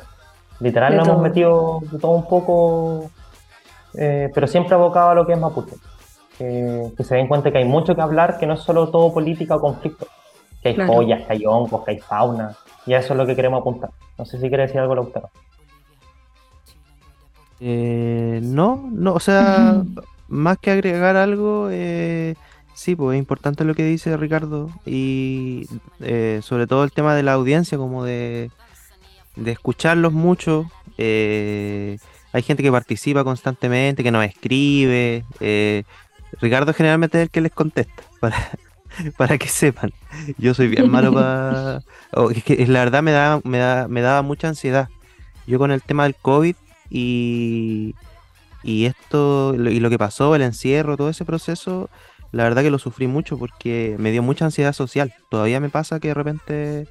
[0.61, 3.11] literal nos hemos metido todo un poco
[3.99, 5.77] eh, pero siempre abocado a lo que es Mapuche.
[6.39, 9.57] que se den cuenta que hay mucho que hablar, que no es solo todo política
[9.57, 10.07] o conflicto,
[10.63, 10.93] que hay Claro.
[10.93, 12.55] joyas, que hay hongos, que hay fauna,
[12.85, 13.91] y a eso es lo que queremos apuntar.
[14.19, 15.31] No sé si quiere decir algo Lautaro.
[17.61, 19.83] Eh, no, no, o sea,
[20.29, 22.35] más que agregar algo, eh,
[22.77, 25.67] sí, pues es importante lo que dice Ricardo y
[26.01, 28.51] eh, sobre todo el tema de la audiencia, como de,
[29.37, 30.71] de escucharlos mucho.
[30.99, 31.99] eh,
[32.33, 35.25] hay gente que participa constantemente, que nos escribe.
[35.41, 35.85] eh,
[36.41, 38.37] Ricardo generalmente es el que les contesta, para,
[39.17, 39.93] para que sepan.
[40.39, 41.83] Yo soy bien malo para...
[42.35, 44.89] es que la verdad me da, me da, me daba mucha ansiedad.
[45.47, 46.57] Yo con el tema del COVID
[46.91, 47.95] y,
[48.63, 51.89] y esto y lo que pasó, el encierro, todo ese proceso,
[52.33, 55.15] la verdad que lo sufrí mucho porque me dio mucha ansiedad social.
[55.31, 56.89] Todavía me pasa que de repente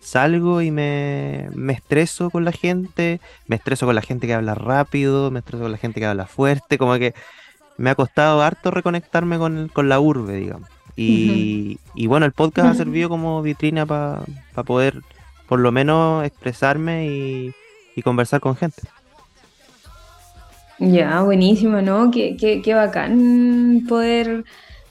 [0.00, 4.54] salgo y me, me estreso con la gente, me estreso con la gente que habla
[4.54, 7.14] rápido, me estreso con la gente que habla fuerte, como que
[7.76, 10.68] me ha costado harto reconectarme con, con la urbe, digamos.
[10.94, 14.22] Y, y bueno, el podcast ha servido como vitrina para
[14.64, 15.02] poder
[15.46, 17.54] por lo menos expresarme y,
[17.94, 18.82] y conversar con gente.
[20.78, 22.10] Ya, buenísimo, ¿no?
[22.10, 24.44] Qué, qué, qué bacán poder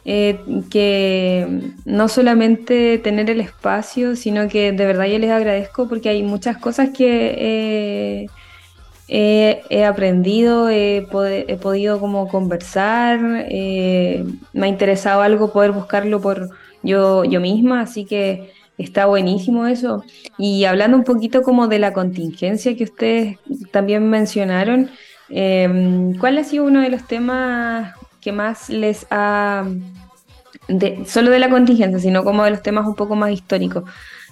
[0.05, 0.39] eh,
[0.69, 6.21] que no solamente tener el espacio, sino que de verdad yo les agradezco porque hay
[6.21, 8.27] muchas cosas que eh,
[9.07, 11.07] he, he aprendido, he,
[11.61, 16.49] podido como conversar, eh, me ha interesado algo poder buscarlo por
[16.83, 20.03] yo, yo misma, así que está buenísimo eso.
[20.37, 23.37] Y hablando un poquito como de la contingencia que ustedes
[23.71, 24.89] también mencionaron,
[25.29, 27.93] eh, ¿cuál ha sido uno de los temas
[28.25, 29.65] que más les ha,
[30.67, 33.83] de, solo de la contingencia, sino como de los temas un poco más históricos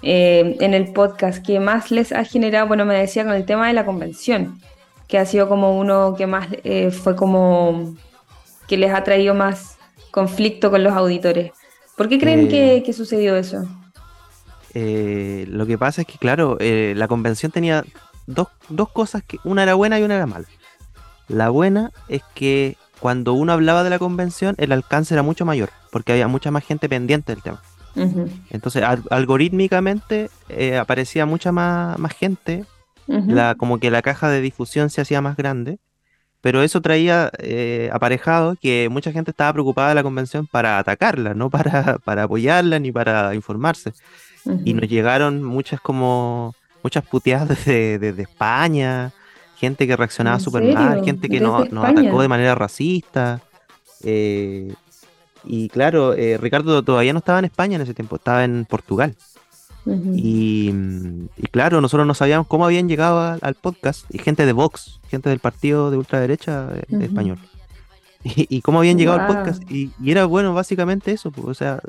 [0.02, 3.68] eh, en el podcast, que más les ha generado, bueno, me decía con el tema
[3.68, 4.60] de la convención,
[5.08, 7.96] que ha sido como uno que más eh, fue como
[8.68, 9.78] que les ha traído más
[10.10, 11.52] conflicto con los auditores.
[11.96, 13.68] ¿Por qué creen Eh, que, que sucedió eso?
[14.74, 17.84] Eh, lo que pasa es que, claro, eh, la convención tenía
[18.26, 20.48] dos, dos cosas, que una era buena y una era mala.
[21.28, 25.70] La buena es que cuando uno hablaba de la convención, el alcance era mucho mayor,
[25.92, 27.62] porque había mucha más gente pendiente del tema.
[28.50, 32.66] Entonces, al- algorítmicamente eh, aparecía mucha más, más gente,
[33.36, 35.80] la, como que la caja de difusión se hacía más grande,
[36.40, 41.34] pero eso traía eh, aparejado que mucha gente estaba preocupada de la convención para atacarla,
[41.34, 43.92] no para, para apoyarla ni para informarse.
[44.66, 49.12] Y nos llegaron muchas como muchas puteadas desde, desde España,
[49.64, 53.42] gente que reaccionaba ¿En súper mal, gente que ¿Desde nos, nos atacó de manera racista.
[54.04, 54.74] eh,
[55.46, 59.16] y claro, eh, Ricardo todavía no estaba en España en ese tiempo, estaba en Portugal.
[59.86, 64.46] Y, mm, y claro, nosotros no sabíamos cómo habían llegado a- al podcast, y gente
[64.46, 67.38] de Vox, gente del partido de ultraderecha eh, español.
[68.26, 69.70] Y, y cómo habían llegado al podcast.
[69.70, 71.30] Y, y era bueno, básicamente eso.
[71.32, 71.82] pues, o sea,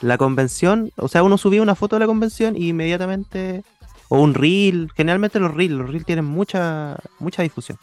[0.00, 3.64] la convención, o sea, uno subía una foto de la convención y inmediatamente.
[4.08, 7.78] O un reel, generalmente los reels, los reels tienen mucha, mucha difusión.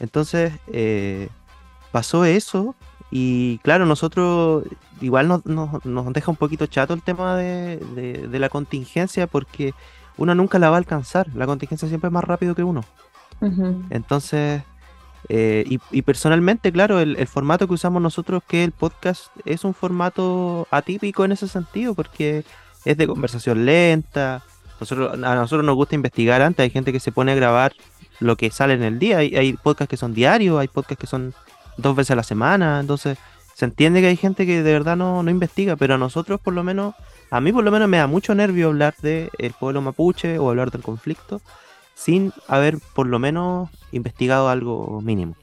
[0.00, 1.28] Entonces, eh,
[1.92, 2.74] pasó eso.
[3.10, 4.64] Y claro, nosotros
[5.00, 9.26] igual nos, nos- nos deja un poquito chato el tema de, de- de la contingencia
[9.28, 9.72] porque
[10.16, 11.28] uno nunca la va a alcanzar.
[11.34, 12.82] La contingencia siempre es más rápido que uno.
[13.90, 14.62] Entonces,
[15.28, 19.64] eh, y, y personalmente, claro, el, el formato que usamos nosotros, que el podcast, es
[19.64, 22.44] un formato atípico en ese sentido, porque
[22.84, 24.42] es de conversación lenta.
[24.92, 27.72] A nosotros nos gusta investigar antes, hay gente que se pone a grabar
[28.20, 31.06] lo que sale en el día, hay, hay podcasts que son diarios, hay podcasts que
[31.06, 31.34] son
[31.76, 33.18] dos veces a la semana, entonces
[33.54, 36.54] se entiende que hay gente que de verdad no, no investiga, pero a nosotros por
[36.54, 36.94] lo menos,
[37.30, 40.50] a mí por lo menos me da mucho nervio hablar de el pueblo mapuche o
[40.50, 41.40] hablar del conflicto
[41.94, 45.36] sin haber por lo menos investigado algo mínimo.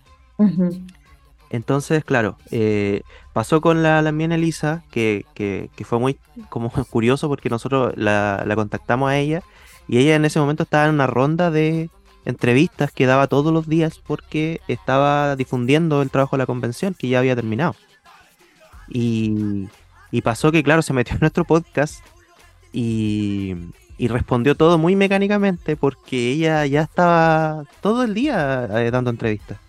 [1.51, 3.01] Entonces, claro, eh,
[3.33, 6.17] pasó con la, mía Elisa, que, que, que fue muy
[6.49, 9.43] como curioso porque nosotros la, la contactamos a ella
[9.87, 11.89] y ella en ese momento estaba en una ronda de
[12.23, 17.09] entrevistas que daba todos los días porque estaba difundiendo el trabajo de la convención que
[17.09, 17.75] ya había terminado.
[18.87, 19.67] Y,
[20.09, 22.01] y pasó que, claro, se metió en nuestro podcast
[22.71, 23.55] y,
[23.97, 29.59] y respondió todo muy mecánicamente porque ella ya estaba todo el día eh, dando entrevistas.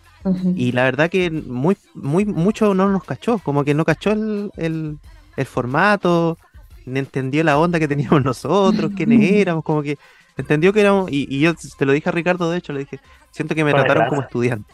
[0.57, 4.51] Y la verdad que muy, muy, mucho no nos cachó, como que no cachó el,
[4.57, 4.99] el,
[5.37, 6.39] el formato,
[6.87, 9.99] ni entendió la onda que teníamos nosotros, quiénes éramos, como que
[10.37, 13.01] entendió que éramos, y, y yo te lo dije a Ricardo, de hecho, le dije,
[13.31, 14.09] siento que me trataron clase.
[14.11, 14.73] como estudiante.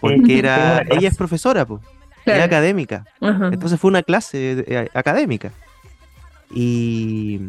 [0.00, 1.82] Porque era, ella es profesora, pues,
[2.24, 2.40] Claro.
[2.40, 3.04] es académica.
[3.20, 3.48] Ajá.
[3.52, 5.50] Entonces fue una clase eh, académica.
[6.54, 7.40] Y,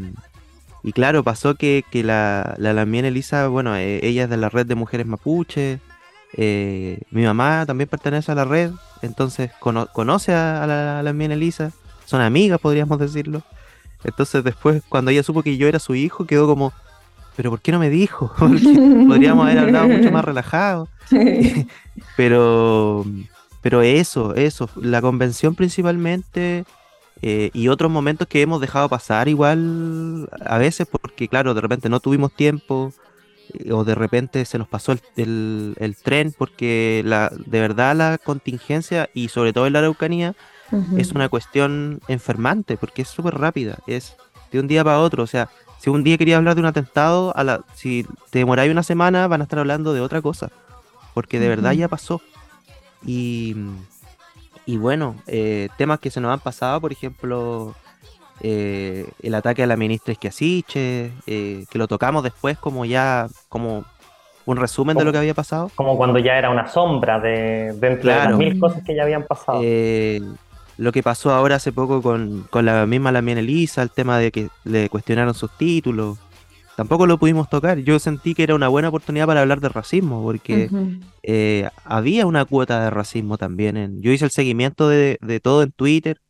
[0.83, 4.49] y claro, pasó que, que la, la Lamien Elisa, bueno, eh, ella es de la
[4.49, 5.79] red de mujeres mapuche.
[6.33, 8.71] Eh, mi mamá también pertenece a la red,
[9.01, 11.71] entonces cono- conoce a, a la Lamien Elisa.
[12.05, 13.43] Son amigas, podríamos decirlo.
[14.03, 16.71] Entonces después, cuando ella supo que yo era su hijo, quedó como,
[17.35, 18.31] pero ¿por qué no me dijo?
[18.39, 18.59] Porque
[19.07, 20.87] podríamos haber hablado mucho más relajado.
[22.15, 23.05] pero,
[23.61, 26.65] pero eso, eso, la convención principalmente
[27.21, 31.89] eh, y otros momentos que hemos dejado pasar igual a veces porque claro, de repente
[31.89, 32.93] no tuvimos tiempo
[33.71, 39.09] o de repente se nos pasó el, el, tren porque la, de verdad la contingencia
[39.13, 40.35] y sobre todo en la Araucanía
[40.97, 44.15] es una cuestión enfermante porque es súper rápida, es
[44.51, 47.35] de un día para otro, o sea, si un día quería hablar de un atentado,
[47.35, 50.51] a la, si te demoráis una semana van a estar hablando de otra cosa,
[51.13, 52.21] porque de verdad ya pasó.
[53.05, 53.55] Y,
[54.65, 57.75] y bueno, eh, temas que se nos han pasado, por ejemplo,
[58.41, 63.85] eh, el ataque a la ministra Esquiasiche, eh, que lo tocamos después como ya, como
[64.45, 65.71] un resumen de lo que había pasado.
[65.75, 69.23] Como cuando ya era una sombra de, de entre las mil cosas que ya habían
[69.23, 69.61] pasado.
[69.63, 70.21] Eh,
[70.77, 74.31] lo que pasó ahora hace poco con, con la misma Lamien Elisa, el tema de
[74.31, 76.17] que le cuestionaron sus títulos.
[76.77, 77.79] Tampoco lo pudimos tocar.
[77.79, 80.69] Yo sentí que era una buena oportunidad para hablar de racismo, porque
[81.23, 83.75] eh, había una cuota de racismo también.
[83.75, 86.21] En, yo hice el seguimiento de, de, todo en Twitter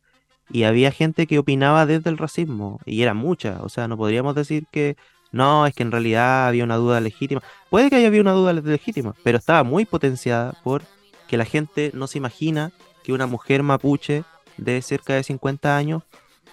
[0.52, 3.58] y había gente que opinaba desde el racismo, y era mucha.
[3.62, 4.96] O sea, no podríamos decir que
[5.32, 7.42] no, es que en realidad había una duda legítima.
[7.68, 10.82] Puede que haya habido una duda legítima, pero estaba muy potenciada por
[11.28, 12.72] que la gente no se imagina
[13.04, 14.24] que una mujer mapuche
[14.56, 16.02] de cerca de 50 años,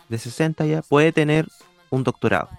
[0.09, 1.47] de 60 ya, puede tener
[1.89, 2.49] un doctorado.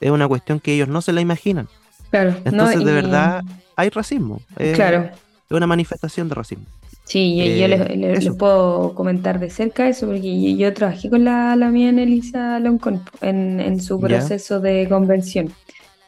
[0.00, 1.68] Es una cuestión que ellos no se la imaginan.
[2.10, 3.42] Claro, Entonces, de verdad,
[3.74, 4.42] hay racismo.
[4.74, 5.10] claro.
[5.48, 6.66] Es una manifestación de racismo.
[7.04, 11.90] Sí, yo, les, puedo comentar de cerca eso, porque yo, trabajé con la, la mía
[11.90, 15.52] Elisa Loncón en, en su proceso de convención.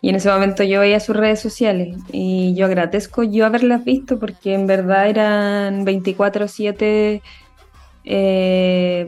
[0.05, 4.19] Y en ese momento yo veía sus redes sociales y yo agradezco yo haberlas visto
[4.19, 7.23] porque en verdad eran 24/7
[8.05, 9.07] eh,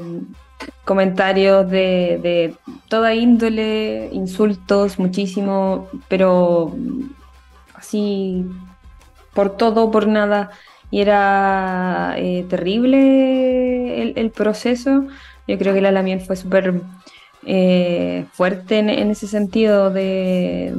[0.86, 2.54] comentarios de,
[2.88, 6.74] toda índole, insultos, muchísimo, pero
[7.74, 8.46] así
[9.34, 10.50] por todo, por nada.
[10.90, 15.06] Y era eh, terrible el, proceso.
[15.48, 16.80] Yo creo que la Lamien fue súper
[17.44, 20.72] eh, fuerte en, ese sentido de,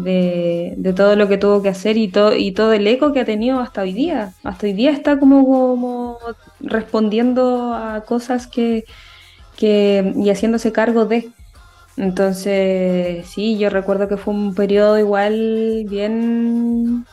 [0.78, 3.26] de, todo lo que tuvo que hacer y, todo y todo el eco que ha
[3.26, 4.34] tenido hasta hoy día.
[4.44, 6.18] Hasta hoy día está como, como
[6.60, 8.86] respondiendo a cosas que,
[9.58, 11.30] que y haciéndose cargo de.
[11.98, 17.06] Entonces, sí, yo recuerdo que fue un periodo igual bien...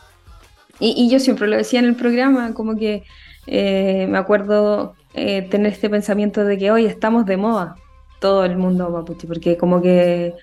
[0.79, 3.03] Y, y yo siempre lo decía en el programa, como que
[3.47, 7.75] eh, me acuerdo eh, tener este pensamiento de que hoy estamos de moda
[8.19, 10.33] todo el mundo mapuche, porque como que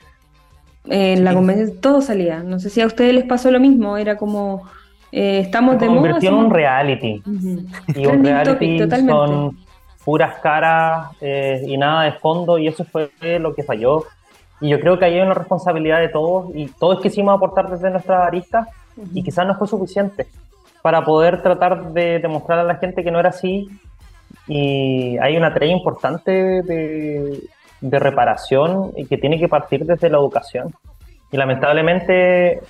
[0.87, 2.43] en la convención todo salía.
[2.43, 4.63] No sé si a ustedes les pasó lo mismo, era como
[5.11, 6.01] eh, estamos de moda.
[6.01, 7.23] convirtió en un reality.
[7.95, 9.59] Y un reality son
[10.05, 14.05] puras caras eh, y nada de fondo, y eso fue lo que falló.
[14.61, 17.91] Y yo creo que ahí hay una responsabilidad de todos, y todos quisimos aportar desde
[19.13, 20.27] y quizás no fue suficiente
[20.83, 23.69] para poder tratar de demostrar a la gente que no era así.
[24.49, 26.31] Y hay una tarea importante
[26.63, 27.43] de,
[27.81, 30.75] de reparación y que tiene que partir desde la educación.
[31.31, 32.61] Y lamentablemente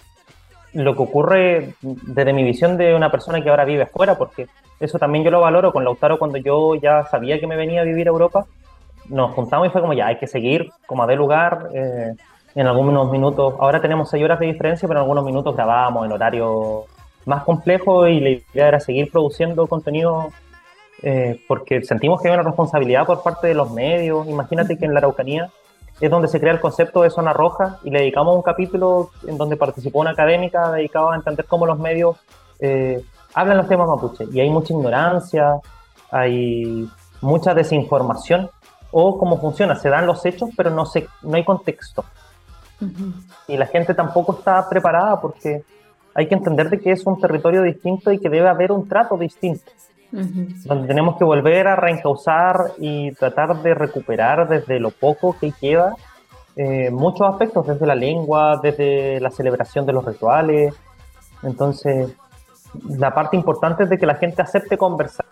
[0.75, 4.47] lo que ocurre desde mi visión de una persona que ahora vive afuera, porque
[4.81, 7.85] eso también yo lo valoro con Lautaro cuando yo ya sabía que me venía a
[7.85, 8.47] vivir a Europa,
[9.09, 11.69] nos juntamos y fue como ya, hay que seguir como a de lugar.
[11.75, 12.15] Eh,
[12.55, 16.13] en algunos minutos, ahora tenemos seis horas de diferencia, pero en algunos minutos grabábamos en
[16.13, 16.85] horario
[17.25, 20.29] más complejo y la idea era seguir produciendo contenido
[21.03, 24.27] eh, porque sentimos que hay una responsabilidad por parte de los medios.
[24.29, 25.51] Imagínate que en la Araucanía
[26.01, 29.39] es donde se crea el concepto de zona roja y le dedicamos un capítulo en
[29.39, 32.17] donde participó una académica dedicada a entender cómo los medios
[32.61, 33.03] eh,
[33.35, 34.25] hablan los temas mapuche.
[34.33, 35.61] Y hay mucha ignorancia,
[36.11, 36.89] hay
[37.21, 38.51] mucha desinformación
[38.91, 42.05] o cómo funciona, se dan los hechos pero no, se, no hay contexto.
[43.49, 45.63] Y la gente tampoco está preparada porque
[46.15, 49.17] hay que entender de que es un territorio distinto y que debe haber un trato
[49.17, 49.71] distinto
[50.13, 55.97] donde tenemos que volver a reencauzar y tratar de recuperar desde lo poco que queda
[56.55, 60.75] eh, muchos aspectos, desde la lengua, desde la celebración de los rituales.
[61.43, 62.15] Entonces,
[62.91, 65.25] la parte importante es de que la gente acepte conversar.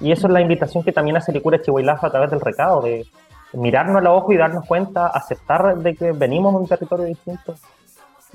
[0.00, 3.06] Y eso es la invitación que también hace Licura Chihuahua a través del recado, de
[3.52, 7.54] mirarnos a los ojos y darnos cuenta, aceptar de que venimos de un territorio distinto.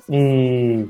[0.07, 0.89] Y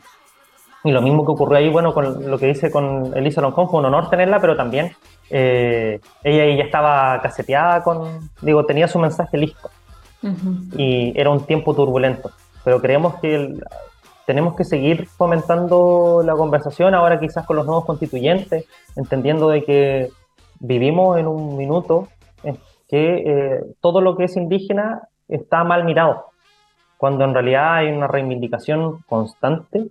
[0.86, 3.80] y lo mismo que ocurrió ahí, bueno, con lo que dice con Elisa Loncón, fue
[3.80, 4.92] un honor tenerla, pero también
[5.32, 9.72] eh, ella ya estaba caseteada con, digo, tenía su mensaje listo.
[10.78, 12.30] Y era un tiempo turbulento.
[12.64, 13.52] Pero creemos que
[14.28, 18.66] tenemos que seguir fomentando la conversación ahora quizás con los nuevos constituyentes,
[18.96, 20.10] entendiendo de que
[20.60, 22.10] vivimos en un minuto
[22.96, 26.28] que eh, todo lo que es indígena está mal mirado,
[26.96, 29.88] cuando en realidad hay una reivindicación constante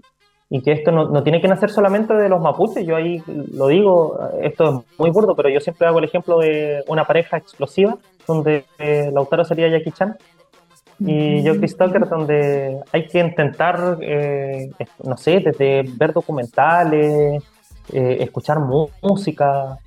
[0.48, 3.68] y que esto no, no, tiene que nacer solamente de los mapuches, yo ahí lo
[3.68, 7.98] digo, esto es muy burdo, pero yo siempre hago el ejemplo de una pareja explosiva,
[8.26, 10.16] donde eh, Lautaro sería Jackie Chan
[10.98, 14.70] y yo Chris Tucker, donde hay que intentar, eh,
[15.02, 17.42] no sé, desde ver documentales,
[17.92, 18.60] eh, escuchar
[19.02, 19.78] música,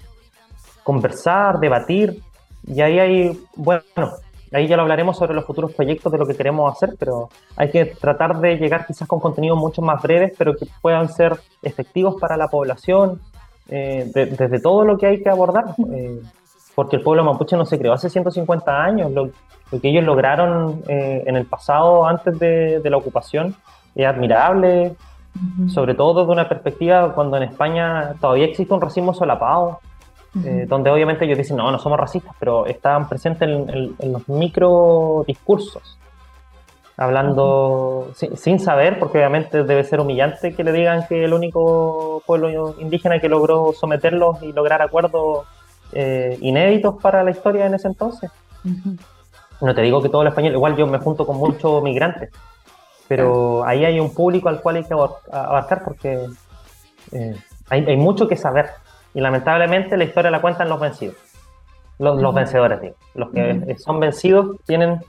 [0.84, 2.22] conversar, debatir,
[2.68, 3.82] y ahí hay, bueno,
[4.54, 7.70] ahí ya lo hablaremos sobre los futuros proyectos de lo que queremos hacer, pero hay
[7.72, 12.16] que tratar de llegar quizás con contenidos mucho más breves, pero que puedan ser efectivos
[12.20, 13.22] para la población,
[13.70, 16.22] eh, desde todo lo que hay que abordar, eh,
[16.76, 19.30] porque el pueblo mapuche no se creó hace 150 años, lo,
[19.82, 23.56] que ellos lograron eh, en el pasado, antes de, de la ocupación,
[23.96, 24.96] es admirable,
[25.68, 29.80] sobre todo desde una perspectiva cuando en España todavía existe un racismo solapado,
[30.44, 35.24] eh, donde obviamente ellos dicen, no, no somos racistas, pero estaban presentes en, los micro
[35.26, 35.98] discursos,
[36.96, 42.76] hablando sin, saber, porque obviamente debe ser humillante que le digan que el único pueblo
[42.80, 45.48] indígena que logró someterlos y lograr acuerdos
[45.94, 48.30] eh, inéditos para la historia en ese entonces.
[49.62, 52.32] No te digo que todo el español, igual yo me junto con muchos migrantes,
[53.08, 56.26] pero ahí hay un público al cual hay que abarcar porque
[57.12, 57.36] eh,
[57.70, 58.70] hay, hay mucho que saber
[59.14, 61.16] y lamentablemente la historia la cuentan los vencidos.
[62.00, 62.96] Los, vencedores, digo.
[63.16, 65.00] Los que son vencidos tienen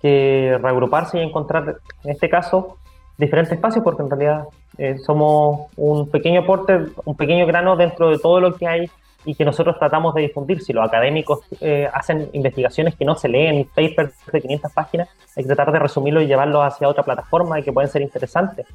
[0.00, 2.78] que reagruparse y encontrar, en este caso,
[3.18, 4.44] diferentes espacios, porque en realidad
[4.78, 8.90] eh, somos un pequeño aporte, un pequeño grano dentro de todo lo que hay
[9.24, 10.62] y que nosotros tratamos de difundir.
[10.62, 15.42] Si los académicos eh, hacen investigaciones que no se leen, papers de 500 páginas, hay
[15.42, 18.66] que tratar de resumirlo y llevarlo hacia otra plataforma y que pueden ser interesantes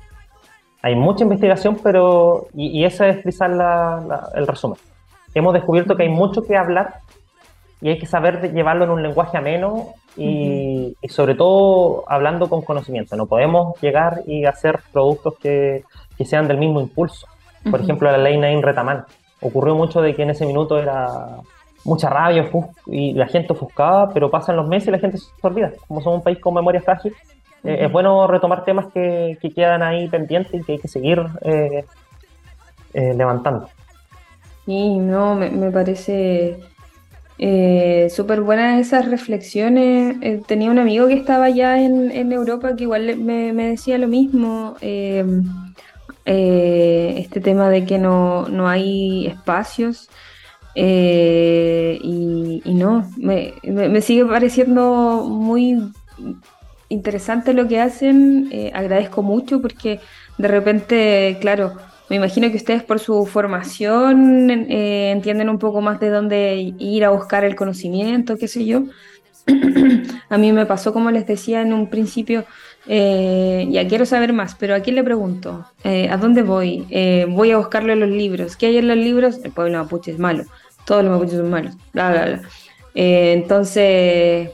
[0.83, 2.47] hay mucha investigación, pero.
[2.53, 3.49] Y, y ese es quizás
[4.35, 4.77] el resumen.
[5.33, 6.95] Hemos descubierto que hay mucho que hablar
[7.81, 13.15] y hay que saber llevarlo en un lenguaje ameno y, sobre todo hablando con conocimiento.
[13.15, 15.83] No podemos llegar y hacer productos que,
[16.17, 17.27] que sean del mismo impulso.
[17.69, 19.05] Por ejemplo, la ley Nain Retaman.
[19.41, 21.07] Ocurrió mucho de que en ese minuto era
[21.85, 22.49] mucha rabia
[22.87, 25.71] y la gente ofuscaba, pero pasan los meses y la gente se olvida.
[25.87, 27.13] Como somos un país con memoria frágil,
[27.63, 31.85] eh, es bueno retomar temas que, quedan ahí pendientes y que hay que seguir eh,
[32.93, 33.69] eh, levantando.
[34.65, 36.57] Sí, no, me, parece
[38.09, 40.43] súper buenas esas reflexiones.
[40.45, 44.75] tenía un amigo que estaba ya en, Europa que igual me, decía lo mismo.
[46.25, 50.09] este tema de que no, hay espacios.
[50.75, 55.77] y, no, me, me, sigue pareciendo muy
[56.93, 59.99] interesante lo que hacen, eh, agradezco mucho porque
[60.37, 61.73] de repente, claro,
[62.09, 67.03] me imagino que ustedes por su formación eh, entienden un poco más de dónde ir
[67.03, 68.83] a buscar el conocimiento, qué sé yo.
[70.29, 72.45] a mí me pasó, como les decía en un principio,
[72.87, 75.65] eh, ya quiero saber más, pero ¿a quién le pregunto?
[75.83, 76.85] ¿A dónde voy?
[77.29, 78.55] voy a buscarle los libros.
[78.55, 79.39] ¿Qué hay en los libros?
[79.43, 80.43] El pueblo mapuche es malo.
[80.85, 81.75] Todos los mapuches son malos.
[81.93, 82.41] Bla, bla, bla.
[82.93, 84.49] entonces,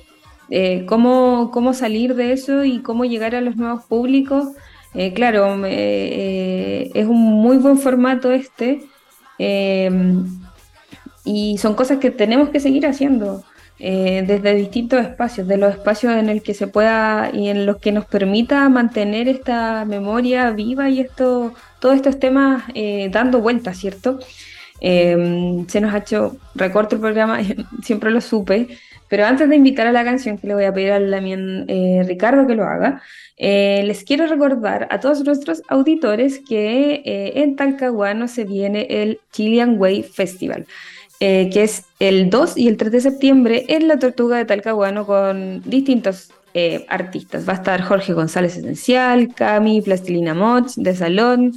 [0.52, 4.50] eh, cómo, cómo salir de eso y cómo llegar a los nuevos públicos.
[4.96, 8.82] Eh, claro, eh, es un muy buen formato este
[11.24, 13.44] y son cosas que tenemos que seguir haciendo
[13.78, 17.94] desde distintos espacios, de los espacios en el que se pueda y en los que
[17.94, 22.64] nos permita mantener esta memoria viva y esto, todos estos temas
[23.12, 24.20] dando vueltas, ¿cierto?
[24.82, 27.40] se nos ha hecho, recorto el programa,
[27.82, 28.68] siempre lo supe,
[29.10, 32.48] pero antes de invitar a la canción, que le voy a pedir a eh, Ricardo
[32.48, 33.02] que lo haga,
[33.38, 39.20] eh, les quiero recordar a todos nuestros auditores que eh, en Talcahuano se viene el
[39.32, 40.66] Chilean Way Festival.
[41.20, 45.62] que es el 2 y el 3 de septiembre en la Tortuga de Talcahuano con
[45.66, 46.32] distintos
[46.88, 47.48] artistas.
[47.48, 51.54] Va a estar Jorge González Esencial, Cami, Plastilina Moch, De Salón,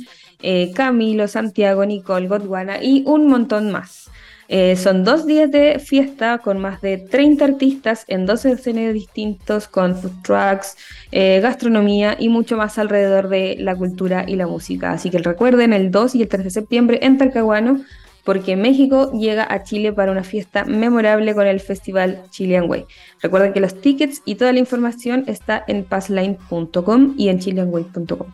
[0.74, 4.10] Camilo, Santiago, Nicole, Godwana y un montón más.
[4.54, 9.66] Eh, son dos días de fiesta con más de 30 artistas en 12 escenarios distintos,
[9.66, 10.76] con food trucks,
[11.10, 14.92] eh, gastronomía y mucho más alrededor de la cultura y la música.
[14.92, 17.80] Así que recuerden el 2 y el 3 de septiembre en Talcahuano,
[18.24, 22.84] porque México llega a Chile para una fiesta memorable con el festival Chilean Way.
[23.22, 28.26] Recuerden que los tickets y toda la información está en passline.com y en chileanway.com.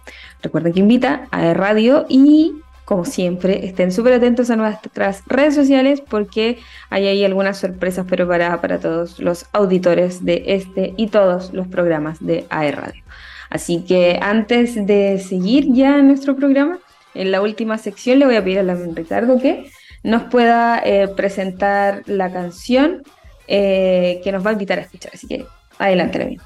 [0.43, 2.55] Recuerden que invita a Radio y
[2.89, 6.57] como siempre, estén súper atentos a nuestras redes sociales porque
[6.89, 12.25] hay ahí algunas sorpresas preparadas para todos los auditores de este y todos los programas
[12.25, 13.03] de AE Radio.
[13.51, 16.79] Así que antes de seguir ya en nuestro programa,
[17.13, 19.71] en la última sección le voy a pedir a la Ricardo que
[20.03, 23.03] nos pueda eh, presentar la canción
[23.49, 25.13] eh, que nos va a invitar a escuchar.
[25.13, 25.45] Así que
[25.79, 26.41] adelante, bien.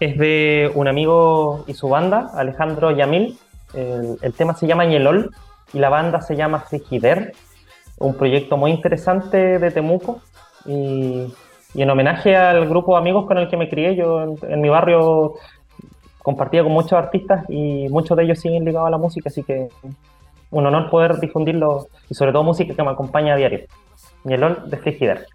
[0.00, 3.38] es de un amigo y su banda, Alejandro Yamil.
[3.74, 5.30] El, tema se llama Ñelol
[5.72, 7.32] y la banda se llama Frigider.
[7.98, 10.20] Un proyecto muy interesante de Temuco
[10.66, 11.32] y,
[11.74, 13.96] en homenaje al grupo de amigos con el que me crié.
[13.96, 15.34] Yo en, en mi barrio
[16.22, 19.68] compartía con muchos artistas y muchos de ellos siguen ligados a la música, así que
[20.50, 23.60] un honor poder difundirlo y sobre todo música que me acompaña a diario.
[24.24, 25.26] Ñelol de Frigider.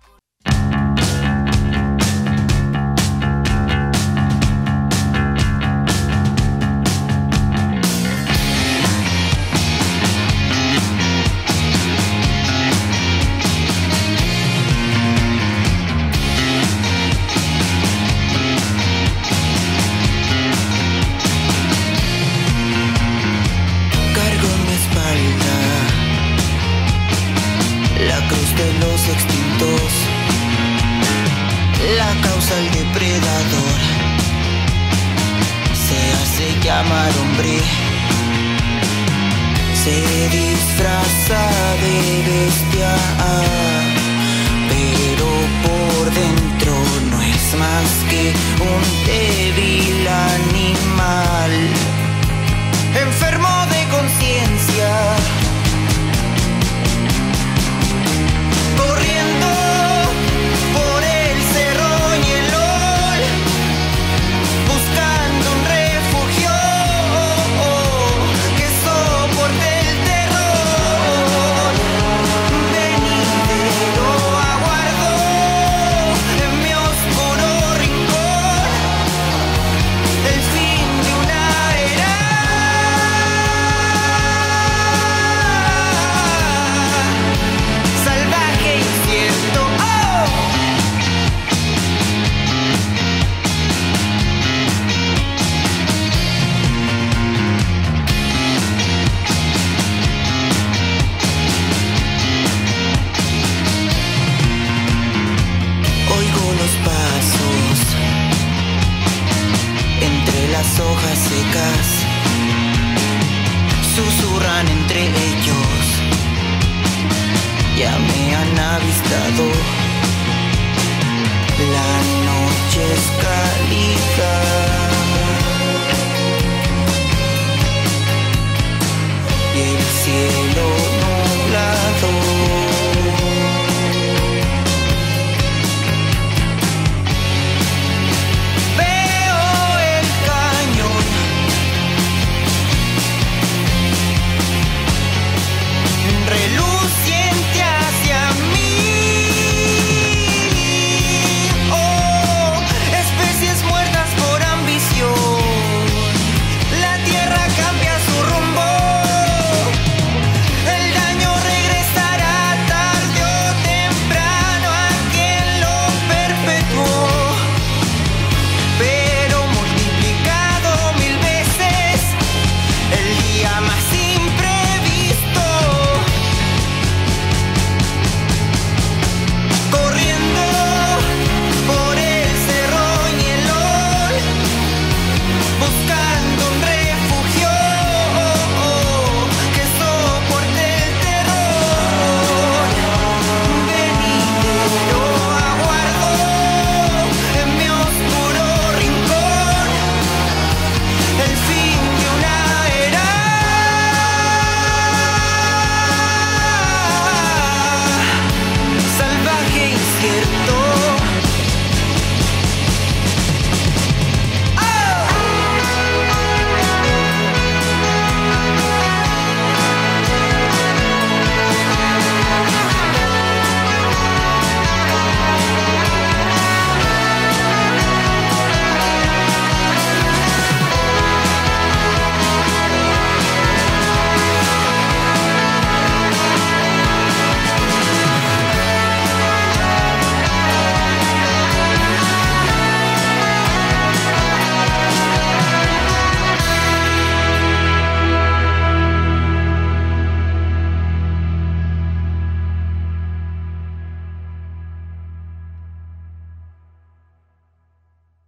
[52.96, 53.39] enfermedad.